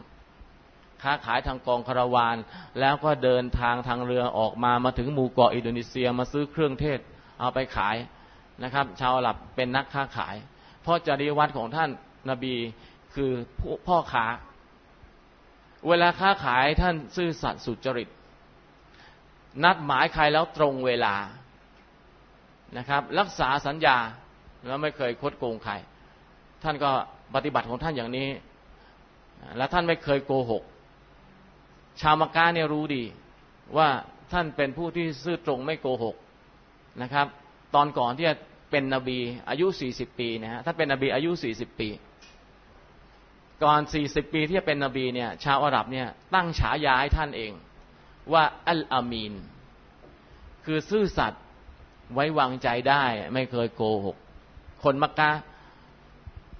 [1.03, 2.37] ค้าขายทางกองคาราวาน
[2.79, 6.99] แล้วก็เดินทางทางเรือออกมามาถึงหมู่เกาะอินโดนีเซียมาซื้อเครื่องเทศ
[7.39, 7.95] เอาไปขาย
[8.63, 10.35] นะครับ ชาวหลับเป็นนักค้าขาย
[10.81, 11.89] เพราะจริยวัตรของท่าน
[12.29, 12.55] นาบี
[13.15, 13.31] คือ
[13.87, 14.25] พ่อค้า
[15.87, 18.09] เวลาค้าขายท่านซื่อสัตย์สุจริต
[19.63, 21.15] นัดหมายใครแล้วตรงเวลา
[22.77, 23.97] นะครับ รักษาสัญญา
[24.67, 25.73] แล้วไม่เคยคดโกงใคร
[26.63, 26.91] ท่านก็
[27.35, 28.29] ปฏิบัติของท่านอย่างนี้
[29.57, 30.63] และท่านไม่เคยโกหก
[32.01, 33.03] ชาวมักกะเนี่ยรู้ดี
[33.77, 33.89] ว่า
[34.31, 36.15] ท่านเป็นผู้ที่ซื่อตรงไม่โกหก
[37.01, 37.27] นะครับ
[37.75, 38.35] ตอนก่อนที่จะ
[38.71, 39.19] เป็นนบี
[39.49, 41.89] อายุ 40 ปีนะฮะท่านเป็นนบีอายุ 40 ปี
[43.63, 47.51] ก่อน 40 ปีที่จะเป็นนบีเนี่ยชาวอาหรับเนี่ยตั้งฉายาให้ท่านเอง
[48.33, 49.33] ว่าอัลอามีน
[50.65, 51.43] คือซื่อสัตย์
[52.13, 53.03] ไว้วางใจได้
[53.33, 54.17] ไม่เคยโกหก
[54.83, 55.31] คนมักกะ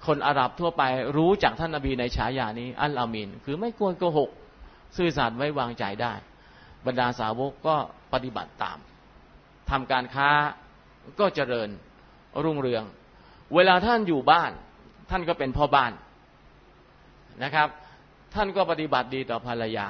[0.06, 0.82] คนอาหรับทั่วไป
[1.16, 4.30] รู้จักท่านนบีในฉายานี้ อัลอามีน คือไม่ควรโกหก
[4.96, 6.14] ซื่อสัตย์ไว้วางใจได้
[6.86, 7.76] บรรดาสาวกก็
[8.12, 8.78] ปฏิบัติตาม
[9.70, 10.30] ทำการค้า
[11.20, 11.68] ก็เจริญ
[12.44, 12.84] รุ่งเรือง
[13.54, 14.50] เวลาท่านอยู่บ้าน
[15.10, 15.92] ท่านก็เป็นพ่อบ้าน
[17.42, 17.68] นะครับ
[18.34, 19.88] ท่านก็ปฏิบัติดีต่อภรรยา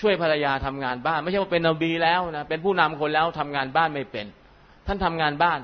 [0.00, 4.26] ช่วยภรรยาทำงานบ้าน ไม่ใช่ว่าเป็นนบีแล้วนะเป็นผู้นำคนแล้วทำงานบ้านไม่เป็น
[4.86, 5.60] ท่านทำงานบ้าน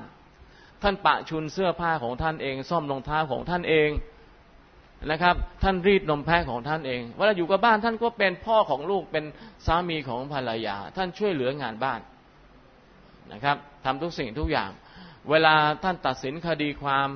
[0.83, 3.89] ท่านปะชุนเสื้อผ้าของท่านเอง ซ่อมรองเท้าของท่านเอง
[5.11, 9.23] นะครับ ท่านรีดนมแพะของท่านเองเวลาอยู่กับบ้านท่านก็เป็นพ่อของลูกเป็น
[9.65, 11.99] สามีของภรรยา ท่านช่วยเหลืองานบ้าน
[13.33, 14.69] นะครับทำทุกสิ่งทุกอย่าง
[15.29, 17.07] เวลาท่านตัดสินคดีความ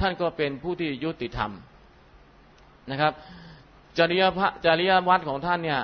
[0.00, 1.52] ท่านก็เป็นผู้ที่ยุติธรรม
[2.90, 3.12] นะครับ
[3.98, 5.80] จริยพจริยวัตรของท่านเนี่ย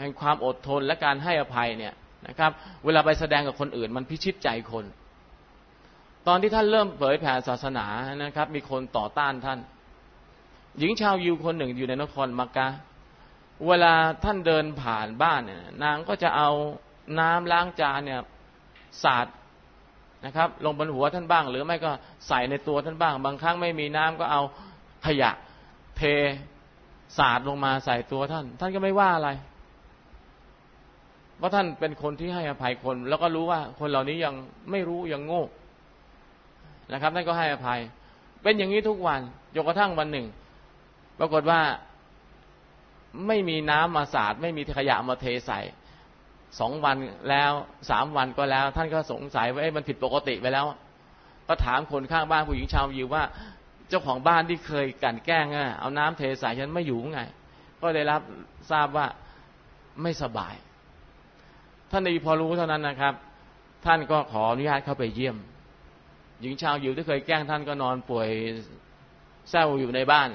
[0.00, 1.94] แห่งความอดทนและการให้อภัยเนี่ย
[2.28, 2.50] นะครับ
[2.84, 4.84] เวลาไปแสดงกับคนอื่น มันพิชิตใจคน
[6.26, 7.86] ตอนที่ท่านเริ่มเผยแผ่ศาสนา
[8.24, 9.58] นะครับ มีคนต่อต้านท่าน
[10.78, 12.68] หญิงชาวยิวคนหนึ่งอยู่ในนครมักกะ
[13.66, 16.50] เวลาท่านเดินผ่านบ้านเนี่ยนางก็จะเอา
[17.18, 18.20] น้ำล้างจานเนี่ย
[19.02, 19.26] สาด
[20.26, 21.90] นะครับ ลงบนหัวท่านบ้าง หรือไม่ก็
[22.28, 24.42] ใส่ในตัวท่านบ้าง บางครั้งไม่มีน้ำก็เอา
[25.06, 25.30] ขยะ
[25.96, 26.02] เท
[27.18, 29.30] สาดลงมาใส่ตัวท่าน ท่านก็ไม่ว่าอะไร
[31.38, 34.34] เพราะท่านเป็นคนที่ให้อภัยคน แล้วก็รู้ว่าคนเหล่านี้ยัง
[34.70, 35.44] ไม่รู้ยังโง่
[36.92, 37.80] นะครับท่านก็ให้อภัย
[38.42, 39.20] เป็นอย่างนี้ทุกวัน
[39.54, 40.26] จนกระทั่งวันหนึ่ง
[41.18, 41.60] ปรากฏว่า
[43.26, 45.60] ไม่มีน้ำมาสาดไม่มีขยะมาเทใส่
[46.60, 46.96] สองวัน
[47.30, 47.52] แล้ว
[47.90, 50.66] สามวันก็แล้ว ท่านก็สงสัยว่ามันผิดปกติไปแล้ว
[51.48, 53.24] ก็ถามคนข้างบ้านผู้หญิงชาวยิวว่า
[53.88, 55.46] เจ้าของบ้านที่เคยกันแกล้ง
[55.80, 57.20] เอาน้ำเทใส่ฉันไม่อยู่ไง
[57.80, 58.20] ก็ได้รับ
[58.70, 59.06] ทราบว่า
[60.02, 60.54] ไม่สบาย
[61.90, 63.14] ท่านในพอรู้เท่านั้นนะครับ
[63.84, 65.36] ท่านก็ขออนุญาตเข้าไปเยี่ยม
[66.40, 68.28] หญิงชาวยิวที่เคยแกล้งท่านก็นอนป่วย
[69.50, 70.28] เศร้าอยู่ในบ้าน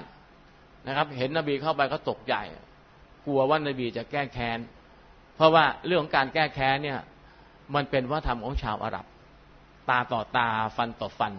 [0.88, 2.36] นะครับ เห็นนบีเข้าไปก็ตกใจ
[3.26, 4.60] กลัวว่านบีจะแก้แค้น
[5.36, 7.00] เพราะว่าเรื่องของการแก้แค้นเนี่ย
[7.76, 9.06] มันเป็นวัฒนธรรมของชาวอาหรับ
[9.89, 10.47] ตาต่อตา
[10.78, 11.34] ฟันต่อฟัน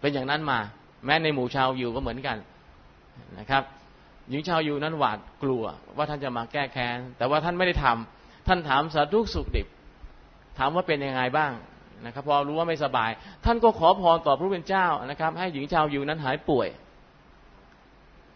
[0.00, 0.58] เป็นอย่างนั้นมา
[1.04, 2.36] แม้ในหมู่ชาวยูก็เหมือนกัน
[3.38, 3.62] นะครับ
[4.30, 5.64] หญิงชาวยูนั้นหวาดกลัว
[5.96, 9.66] ว่าท่านจะมาแก้แค้น แต่ว่าท่านไม่ได้ทำท่านถามสาธุสุขดิบ
[10.58, 11.52] ถามว่าเป็นยังไงบ้าง
[12.04, 13.10] นะครับพอรู้ว่าไม่สบาย
[13.44, 16.68] ท่านก็ขอพรต่อพระผู้เป็นเจ้านะครับ ให้หญิงชาวยูนั้นหายป่วย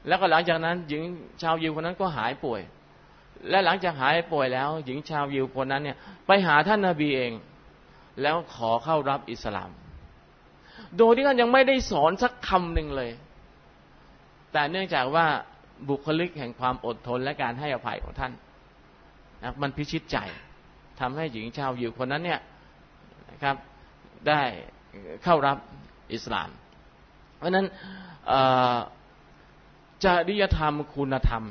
[0.08, 1.02] แล้วก็หลังจากนั้นหญิง
[1.42, 2.60] ชาวยูคนนั้นก็หายป่วย
[3.50, 5.96] และหลังจากหายป่วยแล้ว หญิงชาวยิวคนนั้นเนี่ย
[6.26, 7.32] ไปหาท่านนาบีเอง
[8.22, 9.70] แล้วขอเข้ารับอิสลาม
[10.98, 13.10] โดยที่ท่านยังไม่ได้สอนสักคำหนึ่งเลย
[14.52, 15.26] แต่เนื่องจากว่า
[15.88, 18.32] บุคลิกแห่งความอดทนและการให้อภัยของท่าน
[19.42, 20.16] นะมันพิชิตใจ
[21.00, 22.40] ทำให้หญิงชาวยิวคนนั้นเนี่ย
[23.30, 23.56] นะครับ
[24.28, 24.42] ได้
[25.24, 25.56] เข้ารับ
[26.14, 26.50] อิสลาม
[27.36, 27.66] เพราะนั้น
[30.04, 31.42] จริยธรรมคุณธรรม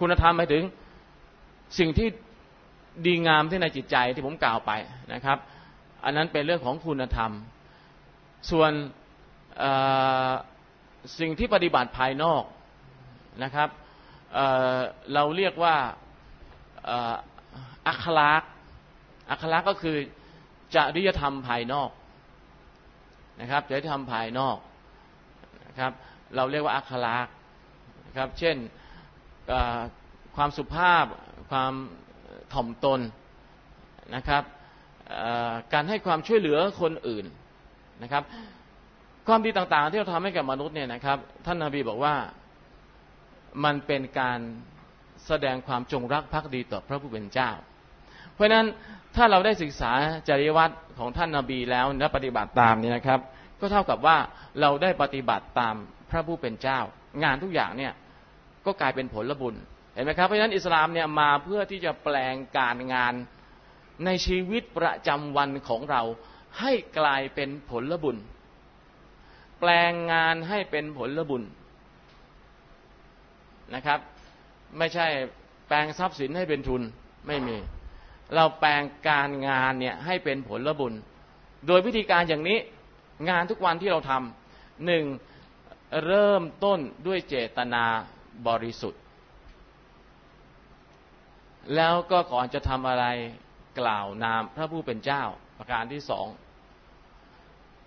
[0.00, 0.62] คุณธรรมหมายถึง
[1.78, 2.08] สิ่งที่
[3.06, 4.72] ดีงามที่ในจิตใจที่ผมกล่าวไป
[5.12, 5.38] นะครับ
[6.04, 7.30] อันนั้นเป็นเรื่องของคุณธรรม
[8.50, 8.72] ส่วน
[11.18, 12.42] สิ่งที่ปฏิบัติภายนอก
[13.42, 13.68] นะครับ
[14.34, 15.76] เเราเรียกว่า
[17.88, 18.42] อัคลัก
[19.30, 19.96] อัคลักก็คือ
[20.74, 21.90] จริยธรรมภายนอก
[23.40, 24.56] นะครับจริยธรรมภายนอก
[25.66, 25.92] นะครับ
[26.36, 27.26] เราเรียกว่าอัคลัก
[28.06, 28.56] นะครับ เช่น
[30.36, 31.04] ความสุภาพ
[31.50, 31.72] ความ
[32.52, 33.00] ถ่อมตน
[34.16, 34.42] นะครับ
[35.72, 37.26] การให้ความช่วยเหลือคนอื่น
[38.02, 38.22] นะครับ
[39.26, 42.14] ความดีต่างๆ ที่เราทำให้กับมนุษย์เนี่ยนะครับ ท่านนาบีบอกว่า
[43.64, 44.38] มันเป็นการ
[45.26, 47.50] แสดงความจงรักภักดีต่อพระผู้เป็นเจ้า
[48.34, 48.66] เพราะฉะนั้น
[49.16, 49.92] ถ้าเราได้ศึกษา
[50.28, 53.20] จริยวัตรของท่านนาบีแล้วและปฏิบัติตามนี่นะครับ
[53.60, 54.16] ก็เท่ากับว่า
[54.60, 55.74] เราได้ปฏิบัติตาม
[56.10, 56.78] พระผู้เป็นเจ้า
[57.22, 57.92] งานทุกอย่างเนี่ย
[58.66, 59.54] ก็กลายเป็นผลบุญ
[59.94, 63.14] เห็นไหมครับเพราะฉะนั้นอิสลามเนี่ยมาเพื่อที่จะแปลงการงาน
[64.04, 66.02] ในชีวิตประจำวันของเรา
[66.58, 68.16] ให้กลายเป็นผลบุญ
[69.60, 71.42] แปลงงานให้เป็นผลบุญ
[73.74, 74.00] นะครับ
[74.78, 75.06] ไม่ใช่
[75.66, 76.82] แปลงทรัพย์สินให้เป็นทุน
[77.26, 77.56] ไม่มี
[78.34, 80.94] เราแปลงการงานเนี่ยให้เป็นผลบุญ
[81.66, 82.58] โดยวิธีการอย่างนี้
[83.28, 85.04] งานทุกวันที่เราทำหนึ่ง
[86.06, 87.84] เริ่มต้นด้วยเจตนา
[88.46, 89.02] บริสุทธิ์
[91.74, 93.06] แล้วก็ก่อนจะทำอะไร
[93.80, 95.24] กล่าวนามพระผู้เป็นเจ้า
[95.60, 96.26] ประการที่สอง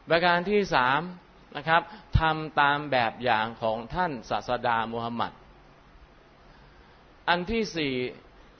[0.09, 1.01] ประการที่สาม
[1.57, 1.81] นะครับ
[2.19, 5.31] ทำตามแบบอย่างของท่านศาสดามุฮัมมัด
[7.29, 7.93] อันที่สี่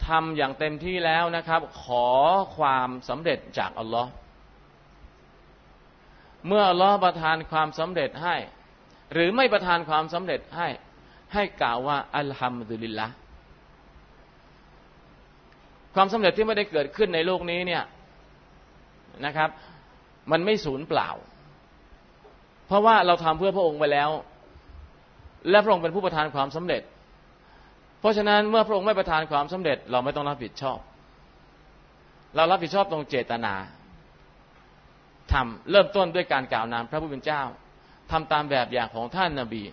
[0.08, 2.08] ทำอย่างเต็มที่แล้วนะครับ ขอ
[2.58, 4.12] ความสำเร็จจากอัลลอฮ์
[6.48, 8.36] เมื่ออัลลอฮ์ประทานความสำเร็จให้
[9.14, 10.68] หรือไม่ประทานความสำเร็จให้
[11.34, 13.08] ให้กล่าวว่าอัลฮัมดุลิลละ
[15.96, 17.84] ความสำเร็จที่ไม่ได้เกิดขึ้นในโลกนี้เนี่ย
[19.26, 19.50] นะครับ
[20.32, 21.10] มันไม่สูญเปล่า
[22.68, 24.10] เพราะว่าเราทำเพื่อพระองค์ไปแล้ว
[25.50, 26.82] และพระองค์เป็นผู้ประทานความสำเร็จ
[28.00, 30.80] เพราะฉะนั้นเมื่อพระองค์ไม่ประทานความสำเร็จ เราไม่ต้องรับผิดชอบ
[32.36, 33.54] เรารับผิดชอบตรงเจตนา
[35.32, 37.42] ทำเริ่มต้นด้วยการกล่าวนามพระผู้เป็นเจ้า
[38.12, 39.64] ทำตามแบบอย่างของท่านนาบี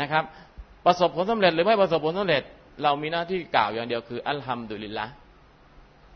[0.00, 0.24] นะครับ
[0.86, 2.42] ประสบผลสำเร็จหรือไม่ประสบผลสำเร็จ
[2.82, 5.06] เรามีหน้าที่กล่าวอย่างเดียวคืออัลฮัมดุลิลละ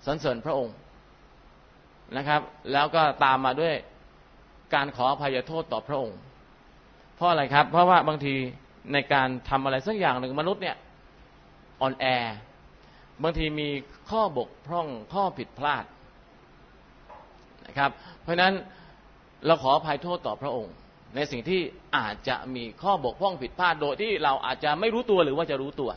[0.06, 0.74] สรรเสริญพระองค์
[2.16, 2.40] นะครับ
[2.72, 3.74] แล้วก็ตามมาด้วย
[4.74, 6.18] การขออภัยโทษต่อพระองค์
[7.16, 8.34] เพราะอะไรครับ เพราะว่าบางที
[8.92, 10.76] ในการทำอะไรสักอย่างหนึ่งมนุษย์เนี่ย
[11.80, 12.06] อ่อนแอ
[13.22, 13.68] บางทีมี
[14.10, 15.84] ข้อบกพร่องข้อผิดพลาด
[17.66, 17.90] นะครับ
[18.22, 18.54] เพราะฉะนั้น
[19.46, 20.74] เราขออภัยโทษต่อพระองค์
[21.14, 21.60] ในสิ่งที่
[21.96, 25.90] อาจจะมีข้อบกพร่องผิดพลาดโดยที่เราอาจจะไม่รู้ตัวหรือว่าจะรู้ตัว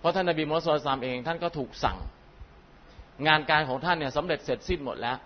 [0.00, 1.98] เพราะท่านนบีมุฮัมมัดซามเองท่านก็ถูกสั่ง
[3.26, 5.16] งานการของท่านเนี่ยสำเร็จเสร็จสิ้นหมดแล้ว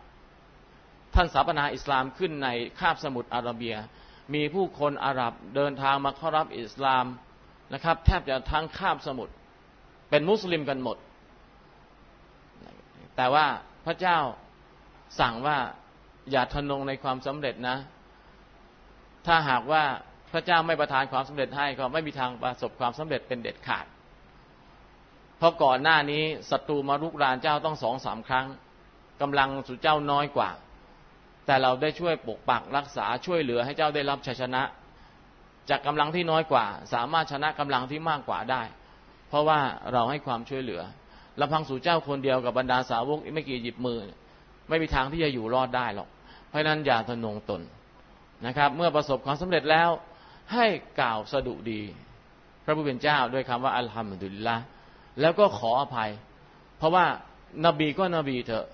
[1.15, 2.49] ท่านสถาปนาอิสลามขึ้นใน
[2.81, 3.75] คาบสมุทรอาระเบีย
[4.35, 7.05] มีผู้คนอาหรับเดินทางมาเข้ารับอิสลาม
[7.73, 9.33] นะครับ แทบจะทั้งคาบสมุทร
[10.11, 10.97] เป็นมุสลิมกันหมด
[13.17, 13.47] แต่ว่า
[13.87, 14.19] พระเจ้า
[15.21, 15.59] สั่งว่า
[16.31, 17.77] อย่าทนงในความสำเร็จนะ
[19.27, 19.83] ถ้าหากว่า
[20.33, 23.87] พระเจ้าไม่ประทานความสำเร็จให้ก็ไม่มีทางประสบความสำเร็จเป็นเด็ดขาด
[25.41, 28.47] เพราะก่อนหน้านี้ศัตรูมารุกรานเจ้าต้องสองสามครั้ง
[29.21, 30.51] กำลังสุเจ้าน้อยกว่า
[31.47, 34.63] แต่เราได้ช่วยปกปักรักษาช่วยเหลือให้เจ้าได้รับชัยชนะ
[35.71, 38.63] จากกำลังที่น้อยกว่า สามารถชนะกำลังที่มากกว่าได้
[39.29, 39.61] เพราะว่า
[39.93, 40.83] เราให้ความช่วยเหลือ
[41.41, 43.99] ลำพังสู่เจ้าคนเดียวกับบรรดาสาวกไม่กี่หยิบมือ
[44.69, 46.09] ไม่มีทางที่จะอยู่รอดได้หรอก
[46.49, 47.63] เพราะนั้นอย่าทะนงตน
[48.47, 49.91] นะครับ เมื่อประสบความสำเร็จแล้ว
[50.53, 50.67] ให้
[51.01, 51.83] กล่าวสดุดี
[52.65, 54.57] พระผู้เป็นเจ้าด้วยคำว่าอัลฮัมดุลิลละ
[55.21, 56.11] แล้วก็ขออภัย
[56.79, 57.05] เพราะว่า
[57.67, 58.67] นบีก็นบีเถอะ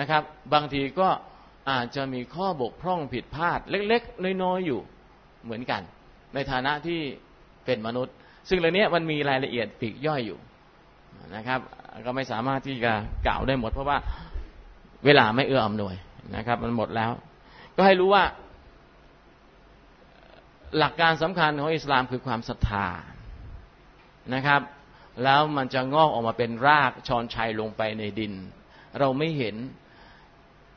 [0.00, 0.22] นะครับ
[0.54, 1.08] บางทีก็
[1.70, 4.80] อาจจะมีข้อบกพร่องผิดพลาด เล็กๆ น้อยๆอยู่
[5.44, 5.82] เหมือนกัน
[6.34, 7.00] ในฐานะที่
[7.64, 8.14] เป็นมนุษย์
[8.48, 10.38] ซึ่งเรื่องนี้มันมีรายละเอียดปีกย่อยอยู่
[11.36, 11.60] นะครับ
[12.06, 12.92] ก็ไม่สามารถที่จะ
[13.26, 13.98] กล่าวได้หมด เพราะว่า
[15.04, 15.94] เวลาไม่เอื้ออำนวย
[16.36, 17.10] นะครับ มันหมดแล้ว
[17.76, 18.24] ก็ให้รู้ว่า
[20.78, 22.86] หลักการสำคัญของอิสลามคือความศรัทธา
[24.34, 24.60] นะครับ
[25.22, 28.32] แล้วมันจะงอกออกมาเป็นรากชอนชัยลงไปในดิน
[28.98, 29.56] เราไม่เห็น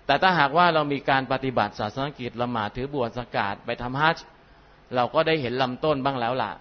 [0.05, 4.17] แต่ถ้าหากว่าเรามีการปฏิบัติศาสนกิจละหมาดถือบวชสกาดไปทำฮัจ
[4.95, 6.51] เราก็ได้เห็นลำต้นบ้างแล้วล่ะ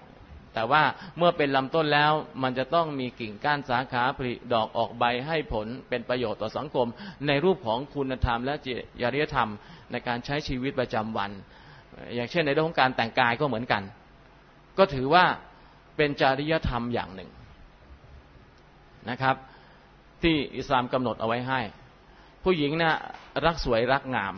[0.55, 0.83] แต่ว่า
[1.17, 2.13] เมื่อเป็นลำต้นแล้ว
[2.43, 6.87] มันจะต้องมีกิ่งก้านสาขาผลิดอกออกใบให้ผลเป็นประโยชน์ต่อสังคม
[7.27, 8.67] ในรูปของคุณธรรมและจ
[9.15, 9.51] ริยธรรม
[9.91, 11.31] ในการใช้ชีวิตประจำวัน
[12.15, 13.83] อย่างเช่นในเรื่องของการแต่งกายก็เหมือนกัน
[14.79, 15.25] ก็ถือว่า
[15.97, 17.31] เป็นจริยธรรมอย่างหนึ่ง
[19.11, 19.37] นะครับ
[20.23, 21.61] ที่อิสลามกำหนดเอาไว้ให้
[22.45, 22.95] ผู้หญิงนะ่ะ
[23.45, 24.35] รักสวยรักงาม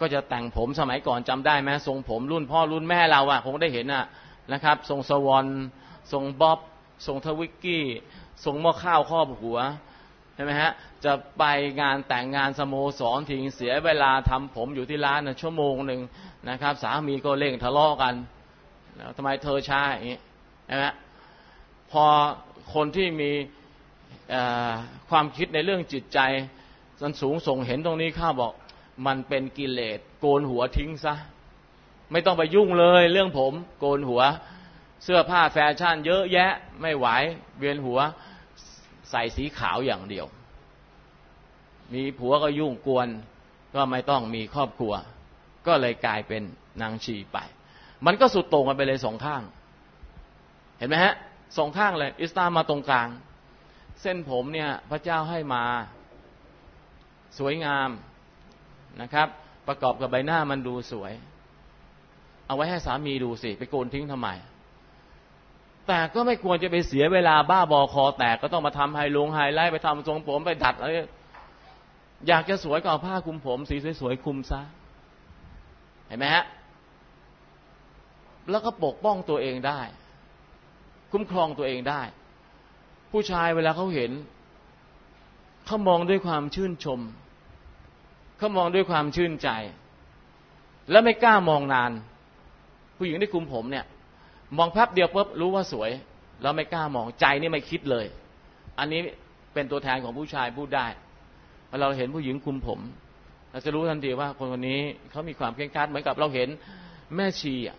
[0.00, 4.04] ก็จะแต่งผมสมัยก่อนจำได้ไหมทรงผมรุ่นพ่อรุ่นแม่เราอะคงได้เห็นอะ
[4.52, 5.44] นะครับ ทรงสวอน
[6.12, 6.58] ทรงบ๊อบ
[7.06, 7.84] ทรงทวิกกี้
[8.44, 9.58] ทรงหม้อข้าวครอบหัว
[10.34, 10.70] ใช่ไหมฮะ
[11.04, 11.44] จะไป
[11.80, 16.00] งานแต่งงานสโมสรทิ้งเสียเวลาทำผมอยู่ที่ร้านนะชั่วโมงหนึ่ง
[16.48, 18.14] นะครับ สามีก็เร่งทะเลาะกัน
[18.96, 20.18] แล้วทำไมเธอช้าอย่างนี้
[20.66, 20.86] ใช่ไหม
[21.90, 22.04] พอ
[22.74, 23.30] คนที่มี
[25.10, 26.18] ความคิดในเรื่องจิตใจ
[27.00, 28.52] สันสูงส่งเห็นตรงนี้ข้าบอก
[29.06, 31.14] มันเป็นกิเลสโกนหัวทิ้งซะ
[32.12, 34.22] ไม่ต้องไปยุ่งเลยเรื่องผมโกนหัว
[35.04, 37.06] เสื้อผ้าแฟชั่น เยอะแยะไม่ไหว
[37.58, 37.98] เวียนหัว
[39.10, 40.26] ใส่สีขาวอย่างเดียว
[41.94, 43.08] มีผัวก็ยุ่งกวน
[43.74, 44.92] ก็ไม่ต้องมีครอบครัว
[45.66, 46.42] ก็เลยกลายเป็น
[46.82, 47.38] นางชีไป
[48.06, 49.42] มันก็สุดโต่งกันไปเลยสองข้าง
[50.78, 51.14] เห็นไหมฮะ
[51.58, 53.08] สองข้างเลย อิสลามมาตรงกลาง
[54.02, 55.64] เส้นผมเนี่ยพระเจ้าให้มา
[57.38, 57.90] สวยงาม
[59.00, 59.28] นะครับ
[59.68, 61.12] ประกอบกับใบหน้ามันดูสวย
[62.46, 64.28] เอาไว้ให้สามีดูสิ ไปโกนทิ้งทำไม
[65.86, 70.90] แต่ก็ไม่ควรจะไปเสียเวลาบ้าบอคอแตกก็ต้องมาทำไฮลงไฮไลท์ไปทำทรงผมไปดัดอะไร
[72.28, 74.60] อยากจะสวยก็เอาผ้าคลุมผม สีสวยๆคลุมซะ
[76.06, 76.44] เห็นไหมฮะ
[78.50, 79.80] แล้วก็ปกป้องตัวเองได้
[81.12, 82.02] คุ้มครองตัวเองได้
[83.10, 84.10] ผู้ชายเวลาเขาเห็น
[85.66, 87.00] เขามองด้วยความชื่นชม
[88.38, 89.48] เขามองด้วยความชื่นใจ
[90.90, 91.92] แล้วไม่กล้ามองนาน
[92.98, 93.84] ผู้หญิงที่คุมผมเนี่ย
[94.56, 95.90] มองแป๊บเดียวปุ๊บรู้ว่าสวย
[96.42, 98.06] แล้วไม่กล้ามองใจนี่ไม่คิดเลย
[98.78, 99.00] อันนี้
[99.54, 100.86] เป็นตัวแทนของผู้ชายพูดได้
[101.80, 102.80] เราเห็นผู้หญิงคุมผม
[103.50, 104.80] เราจะรู้ทันทีว่าคนคนนี้
[105.10, 106.48] เขามีความเคร่งครัดเหมือนกับเราเห็น
[107.16, 107.76] แม่ชีอะ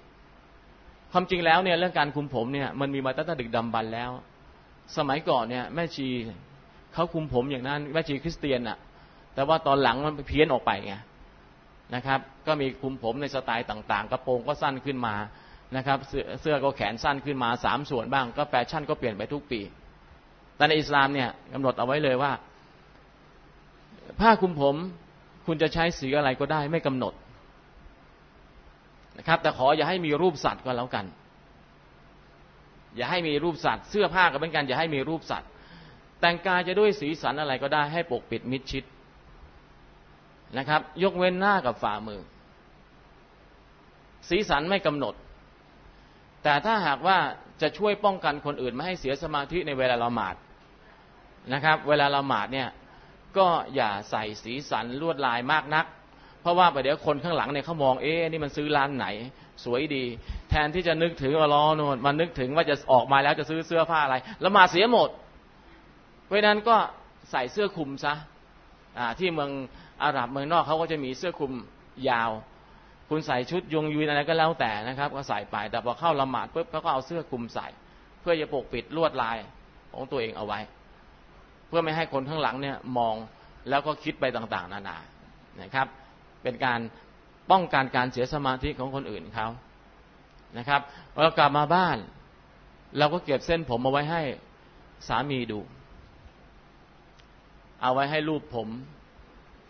[1.12, 4.12] ความจริงแล้วเนี่ยเรื่องการคุมผมเนี่ยมันมีมาตั้งแต่ดึกดำบรรแล้ว
[4.98, 6.08] สมัยก่อนเนี่ยแม่ชี
[6.94, 8.78] เขาคุมผมอย่างนั้นแม่ชีคริสเตียนอะ
[9.36, 10.94] แต่ว่าตอนหลังมันเพี้ยนออกไปไง
[11.96, 15.16] นะครับ ก็มีคุมผมในสไตล์ต่าง ๆ กระโปรงก็สั้นขึ้นมา
[15.76, 19.62] นะครับเสื้อเสื้อก็แขนสั้นขึ้นมาสามส่วนบ้าง ก็แฟชั่นก็เปลี่ยนไปทุกปี
[20.58, 22.32] แต่ในอิสลามเนี่ยกำหนดเอาไว้เลยว่า
[24.20, 24.76] ผ้าคุมผม
[25.46, 27.14] คุณจะใช้สีอะไรก็ได้ไม่กำหนด
[29.18, 31.06] นะครับ แต่ขออย่าให้มีรูปสัตว์ก็แล้วกัน
[32.96, 35.50] อย่าให้มีรูปสัตว์เสื้อผ้าก็เป็นกันอย่าให้มีรูปสัตว์
[36.20, 38.84] แต่งกายจะด้วยสีสันอะไรก็ได้ให้ปกปิดมิดชิด
[40.58, 42.22] นะครับ ยกเว้นหน้ากับฝ่ามือ
[44.30, 45.14] สีสันไม่กำหนด
[46.44, 47.18] แต่ถ้าหากว่า
[47.62, 50.36] จะช่วยป้องกันคนอื่นไม่ให้เสียสมาธิในเวลาละหมาด
[51.54, 52.70] นะครับ เวลาละหมาดเนี่ย
[53.38, 55.86] ก็อย่าใส่สีสันลวดลายมากนัก
[56.42, 59.08] เพราะว่าไปเดี๋ยวคนข้างหลังเนี่ยเขามองเอ๊ะนี่มันซื้อร้านไหน
[59.64, 60.06] สวยดี
[60.50, 65.10] แทนที่จะนึกถึงอลอโนนมันนึกถึงว่าจะออกมาแล้วจะซื้อเสื้อผ้าอะไร แล้วมาเสียหมด
[66.26, 66.78] เพราะนั้นก็
[67.32, 68.14] ใส่เสื้อคลุมซะ
[69.20, 69.52] ที่เมือง
[70.04, 71.54] อาหรับเมืองนอกเขาก็จะมีเสื้อคลุม
[72.10, 72.32] ยาว
[73.10, 77.68] คุณใส่ชุดยงยุยอะไรก็แล้วแต่นะครับ ก็ใส่ไปแต่พอเข้าละหมาดปุ๊บเขาก็เอาเสื้อคลุมใส่
[78.22, 79.38] เพื่อจะปกปิดลวดลาย
[79.94, 80.60] ของตัวเองเอาไว้
[81.68, 83.16] เพื่อไม่ให้คนข้างหลังเนี่ยมอง
[83.70, 84.98] แล้วก็คิดไปต่างๆ นานา
[85.62, 85.88] นะครับ
[86.44, 86.80] เป็นการ
[87.52, 89.48] ป้องกันการเสียสมาธิของคนอื่นเขา
[90.58, 90.82] นะครับ
[91.22, 91.98] เรากลับมาบ้าน
[92.98, 94.22] เราก็เก็บเส้นผมเอาไว้ให้
[95.08, 95.60] สามีดู
[97.82, 98.68] เอาไว้ให้รูปผม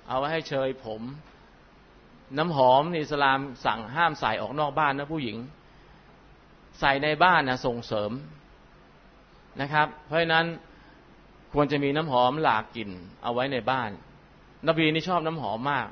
[0.07, 1.01] เอาไว้ให้เชยผม
[2.37, 5.37] น้ำหอมอิสลามสั่งห้ามใส่ออกนอกบ้านนะผู้หญิง
[6.79, 8.11] ใส่ในบ้านนะส่งเสริม
[9.61, 10.45] นะครับ เพราะฉะนั้น
[11.53, 12.89] ควรจะมีน้ำหอมหลากกลิ่น
[13.23, 13.89] เอาไว้ในบ้าน
[14.67, 15.87] นบีนี่ชอบน้ำหอมมาก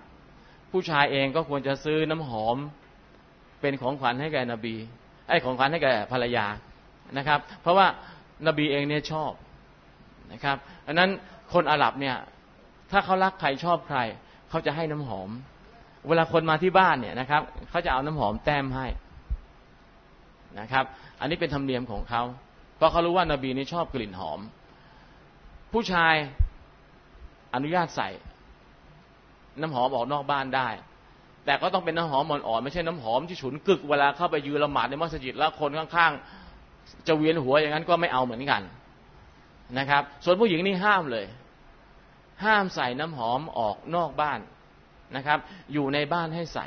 [0.71, 2.57] ผู้ชายเองก็ควรจะซื้อน้ำหอม
[3.61, 4.75] เป็นของขวัญให้แก่นบี
[5.27, 6.45] ไอ้ของขวัญให้แก่ภรรยา
[7.17, 7.87] นะครับ เพราะว่า
[8.47, 9.31] นบีเองเนี่ยชอบ
[10.33, 11.09] นะครับอันนั้น
[11.53, 12.15] คนอาหรับเนี่ย
[12.91, 13.99] ถ้าเขารักใครชอบใคร
[14.49, 15.29] เขาจะให้น้ำหอม
[16.07, 18.87] เวลาคนมาที่บ้านเนี่ยนะครับเขาจะเอาน้ำหอมแต้มให้
[20.59, 20.85] นะครับ
[21.19, 22.23] อันนี้เป็นธรรมเนียมของเขา
[22.77, 24.39] เพราะเขารู้ว่านาบีนี่ชอบกลิ่นหอม
[25.73, 26.13] ผู้ชาย
[27.53, 28.09] อนุญาตใส่
[29.61, 30.69] น้ำหอมออกนอกบ้านได้
[31.47, 38.61] แต่ก็ต้องเป็นน้ำหอมอ่อนๆไม่ใช่น้ำหอมที่ฉุนกึกเวลาเข้าไปยืนละหมาดในมัสยิดแล้วคนข้างๆ จะเวียนหัวอย่างนั้นก็ไม่เอาเหมือนกัน
[39.77, 41.25] นะครับ ส่วนผู้หญิงนี่ห้ามเลย
[42.43, 44.39] ห้ามใส่น้ำหอมออกนอกบ้าน
[45.15, 45.39] นะครับ
[45.73, 46.65] อยู่ในบ้านให้ใส่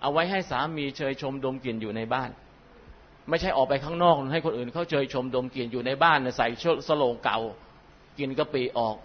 [0.00, 2.30] เอาไว้ให้สามีเชยชมดมกลิ่นอยู่ในบ้าน
[3.28, 6.48] ไม่ใช่ออกไปข้างนอกให้คนอื่นเขาเชยชมดมกลิ่นอยู่ในบ้านใส่
[6.88, 7.38] สโลงเก่า
[8.18, 8.96] กินกะปิออก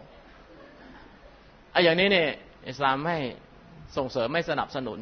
[1.71, 2.29] ไอ้อย่างนี้เนี่ย
[2.67, 3.17] อิสลามไม่
[3.97, 4.99] ส่งเสริมไม่สนับสนุน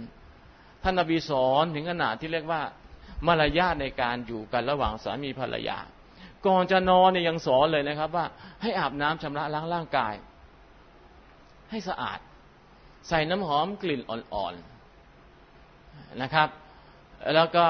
[0.83, 2.61] ท่านนบีสอนถึงขนาดที่เรียกว่า
[3.27, 5.77] มารยาทในการอยู่กันระหว่างสามีภรรยา
[6.47, 8.25] ก่อนจะนอนเนี่ยยังสอนเลยนะครับ ว่า
[8.61, 10.13] ให้อาบน้ำชำระล้างร่างกาย
[11.71, 12.19] ให้สะอาด
[13.07, 16.49] ใส่น้ำหอมกลิ่นอ่อนๆนะครับ
[17.35, 17.65] แล้วก็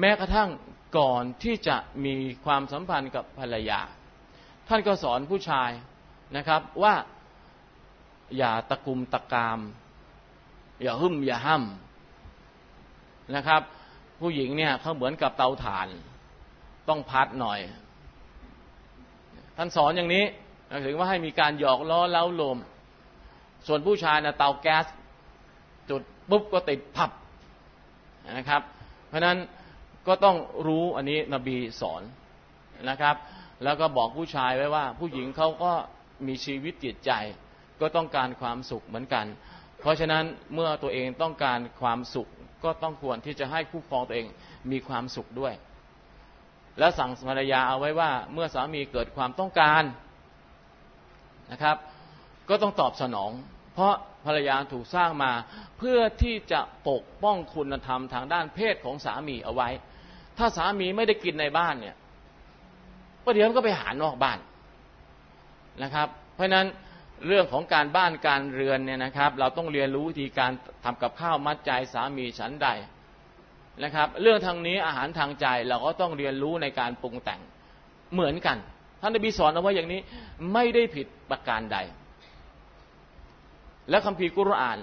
[0.00, 0.50] แม้กระทั่ง
[0.98, 2.14] ก่อนที่จะมี
[2.44, 3.80] ความสัมพันธ์กับภรรยา
[4.68, 5.70] ท่านก็สอนผู้ชาย
[6.36, 6.94] นะครับว่า
[8.36, 9.60] อย่าตะกุมตะกาม
[10.82, 13.62] อย่าหึ่มอย่าห้ำนะครับ
[14.20, 15.88] ผู้หญิงเนี่ยเขาเหมือนกับเตาถ่าน
[16.88, 17.60] ต้องพัดหน่อย
[19.56, 20.24] ท่านสอนอย่างนี้
[20.86, 22.58] ถึงว่าให้มีการหยอกล้อเล้าลม
[23.66, 24.86] ส่วนผู้ชายนะเตาแก๊ส
[25.90, 27.10] จุดปุ๊บก็ติดพับ
[28.36, 28.62] นะครับ
[29.08, 29.38] เพราะนั้น
[30.06, 32.02] ก็ต้องรู้อันนี้นบีสอน
[32.88, 33.16] นะครับ
[33.64, 35.72] แล้วก็บอกผู้ชายไว้ว่า ผู้หญิงเขาก็
[36.26, 37.12] มีชีวิตจิตใจ
[37.80, 39.26] ก็ต้องการความสุขเหมือนกัน
[39.80, 40.24] เพราะฉะนั้น
[40.54, 42.28] เมื่อตัวเองต้องการความสุข
[42.64, 44.26] ก็ต้องควรที่จะให้คู่ครองตัวเอง
[44.70, 45.54] มีความสุขด้วย
[46.78, 49.82] และสั่งภรรยาเอาไว้ว่าเมื่อสามีเกิดความต้องการ
[51.52, 51.76] นะครับ
[52.48, 53.30] ก็ต้องตอบสนอง
[53.74, 53.94] เพราะ
[54.26, 55.32] ภรรยาถูกสร้างมา
[55.78, 59.68] เพื่อที่จะปกป้องคุณธรรมทางด้านเพศของสามีเอาไว้
[60.38, 61.96] ถ้าสามีไม่ได้กินในบ้านเนี่ย
[63.24, 64.38] ประเดี๋ยวก็ไปหานอกบ้าน
[65.82, 66.66] นะครับ เพราะฉะนั้น
[67.26, 70.50] เรื่องของการบ้านการเรือนเนี่ยนะครับ เราต้องเรียนรู้วิธีการ
[70.84, 72.68] ทำกับข้าวมัดใจสามีฉันใด
[73.84, 77.40] นะครับ เรื่องทางนี้อาหารทางใจเราก็ต้องเรียนรู้ในการปรุงแต่ง
[78.12, 78.56] เหมือนกัน
[79.00, 80.00] ท่านนบีสอนเอาไว้อย่างนี้
[80.52, 81.78] ไม่ได้ผิดประการใด
[83.90, 84.78] และคัมภีร์กุรอาน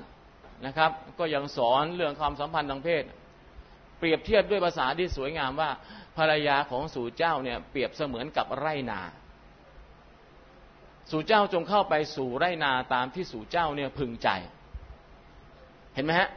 [0.65, 3.03] นะครับ ก็ยังสอนเรื่องความสัมพันธ์ทางเพศ
[3.99, 5.69] เปรียบเทียบด้วยภาษาที่สวยงามว่า
[6.17, 9.01] ภรรยาของสู่เจ้าเนี่ยเปรียบเสมือนกับไร่นา
[11.12, 14.30] สู่เจ้าจงเข้าไปสู่ไรนาตามที่สู่เจ้าเนี่ยพึงใจ
[15.95, 16.30] เห็นไหมฮะ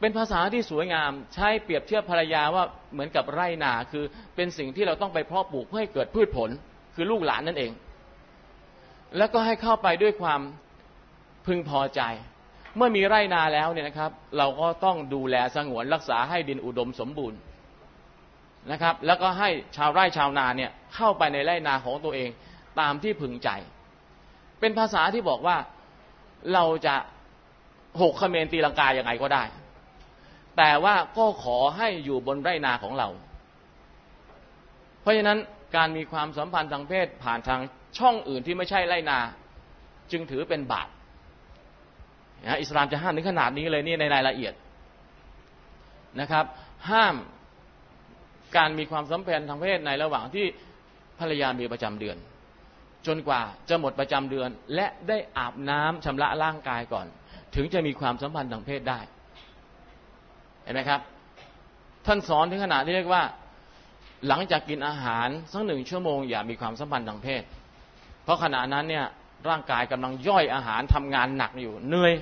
[0.00, 4.04] เป็นภาษาที่สวยงามใช้เปรียบเทียบภรรยาว่าเหมือนกับไรนาคือ
[4.36, 6.50] เป็นสิ่งที่เราต้องไปเพาะปลูกเพื่อให้เกิดพืชผล
[6.94, 7.72] คือลูกหลานนั่นเอง
[9.16, 10.40] แล้วก็ให้เข้าไปด้วยความ
[11.46, 12.02] พึงพอใจ
[12.76, 17.38] เมื่อมีไรนาแล้วเนี่ยนะครับ เราก็ต้องดูแลสงวนรักษาให้ดินอุดมสมบูรณ์
[18.72, 22.30] นะครับ แล้วก็ให้ชาวไร่ชาวนาเนี่ยเข้าไปในไร่นาของตัวเอง
[22.80, 23.50] ตามที่พึงใจ
[24.60, 25.56] เป็นภาษาที่บอกว่า
[26.54, 26.96] เราจะ
[28.00, 29.42] หกขเมนตีลังกาอย่างไงก็ได้
[30.56, 33.08] แต่ว่าก็ขอให้อยู่บนไรนาของเรา
[35.00, 35.38] เพราะฉะนั้น
[35.76, 37.60] การมีความสัมพันธ์ทางเพศผ่านทาง
[37.98, 39.18] ช่องอื่นที่ไม่ใช่ไรนา
[40.12, 40.88] จึงถือเป็นบาป
[42.44, 44.54] นะอิสลามจะห้ามถึงขนาดนี้เลยนี่ในรายละเอียด
[46.20, 46.44] นะครับ
[46.90, 47.14] ห้าม
[48.56, 50.46] การมีความสัมพันธ์ทางเพศในระหว่างที่
[51.18, 52.16] ภรรยามีประจำเดือน
[53.08, 57.06] จนกว่าจะหมดประจำเดือน และได้อาบน้ำชำระร่างกายก่อน
[57.54, 59.00] ถึงจะมีความสัมพันธ์ทางเพศได้
[60.62, 61.00] เห็นไหมครับ
[62.06, 63.22] ท่านสอนถึงขนาดที่เรียกว่า
[64.28, 67.42] หลังจากกินอาหารสักหนึ่งชั่วโมงอย่ามีความสัมพันธ์ทางเพศ
[68.24, 69.06] เพราะขณะนั้นเนี่ย
[69.48, 72.14] ร่างกายกำลังย่อยอาหารทำงานหนักอยู่เหนื่อย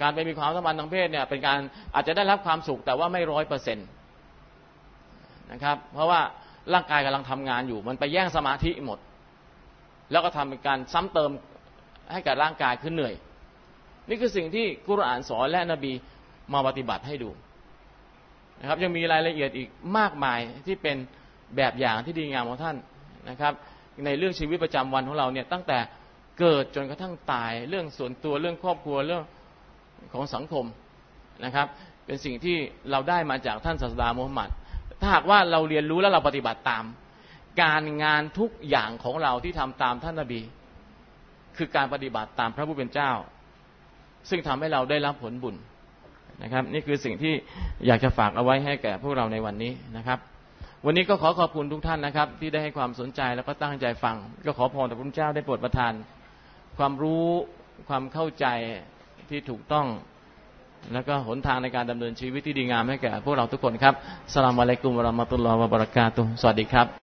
[0.00, 1.58] การไปมีความสัมพันธ์ทางเพศเนี่ยเป็นการ
[1.94, 3.86] อาจจะได้รับความสุขแต่ว่าไม่ร้อยเปอร์เซ็นต์
[5.52, 6.20] นะครับ เพราะว่า
[6.74, 8.98] ร่างกายกำลังทำงานอยู่ มันไปแย่งสมาธิหมด
[10.10, 11.30] แล้วก็ทำเป็นการซ้ำเติม
[12.12, 13.14] ให้กับร่างกายขึ้นเหนื่อย
[14.08, 15.92] นี่คือสิ่งที่กุรอานสอนและนบี
[16.52, 17.30] มาปฏิบัติให้ดู
[18.60, 20.96] นะครับยังมีรายละเอียดอีกมากมายที่เป็น
[21.56, 22.76] แบบอย่างที่ดีงามของท่าน
[23.30, 23.52] นะครับ
[24.04, 25.78] ในเรื่องชีวิตประจำวันของเราเนี่ยตั้งแต่
[26.40, 29.22] เกิดจนกระทั่งตายเรื่องส่วนตัวเรื่องครอบครัวเรื่อง
[30.12, 30.64] ของสังคม
[31.44, 31.66] นะครับ
[32.06, 32.56] เป็นสิ่งที่
[32.90, 34.50] เราได้มาจากท่านศาสดามุฮัมมัด
[35.00, 36.84] ถ้าหากว่าเราเรียนรู้แล้วเราปฏิบัติตาม
[37.62, 40.40] การงานทุกอย่างของเราที่ทำตามท่านนบี
[41.56, 43.12] คือการปฏิบัติตามพระผู้เป็นเจ้า
[44.28, 45.56] ซึ่งทำให้เราได้รับผลบุญ
[46.42, 47.34] นะครับ นี่คือสิ่งที่
[47.86, 50.18] อยากจะฝากเอาไว้ให้แก่พวกเราในวันนี้นะครับ
[50.86, 55.92] วันนี้ก็ขอขอบคุณทุกท่านนะครับ ที่ได้ให้ความสนใจแล้วก็ตั้งใจฟัง ก็ขอพรต่อพระเจ้าได้โปรดประทาน
[56.78, 57.26] ความรู้
[57.88, 58.46] ความเข้าใจ
[59.30, 59.86] ที่ถูกต้อง
[60.92, 63.94] แล้วก็หนทางในการดำเนินชีวิตที่ดีงามให้แก่พวกเราทุกคนครับ
[64.32, 66.88] สลามอะลัยกุมวะราะมะตุลลอฮ์วะบะเราะกาตุสวัสดีครับ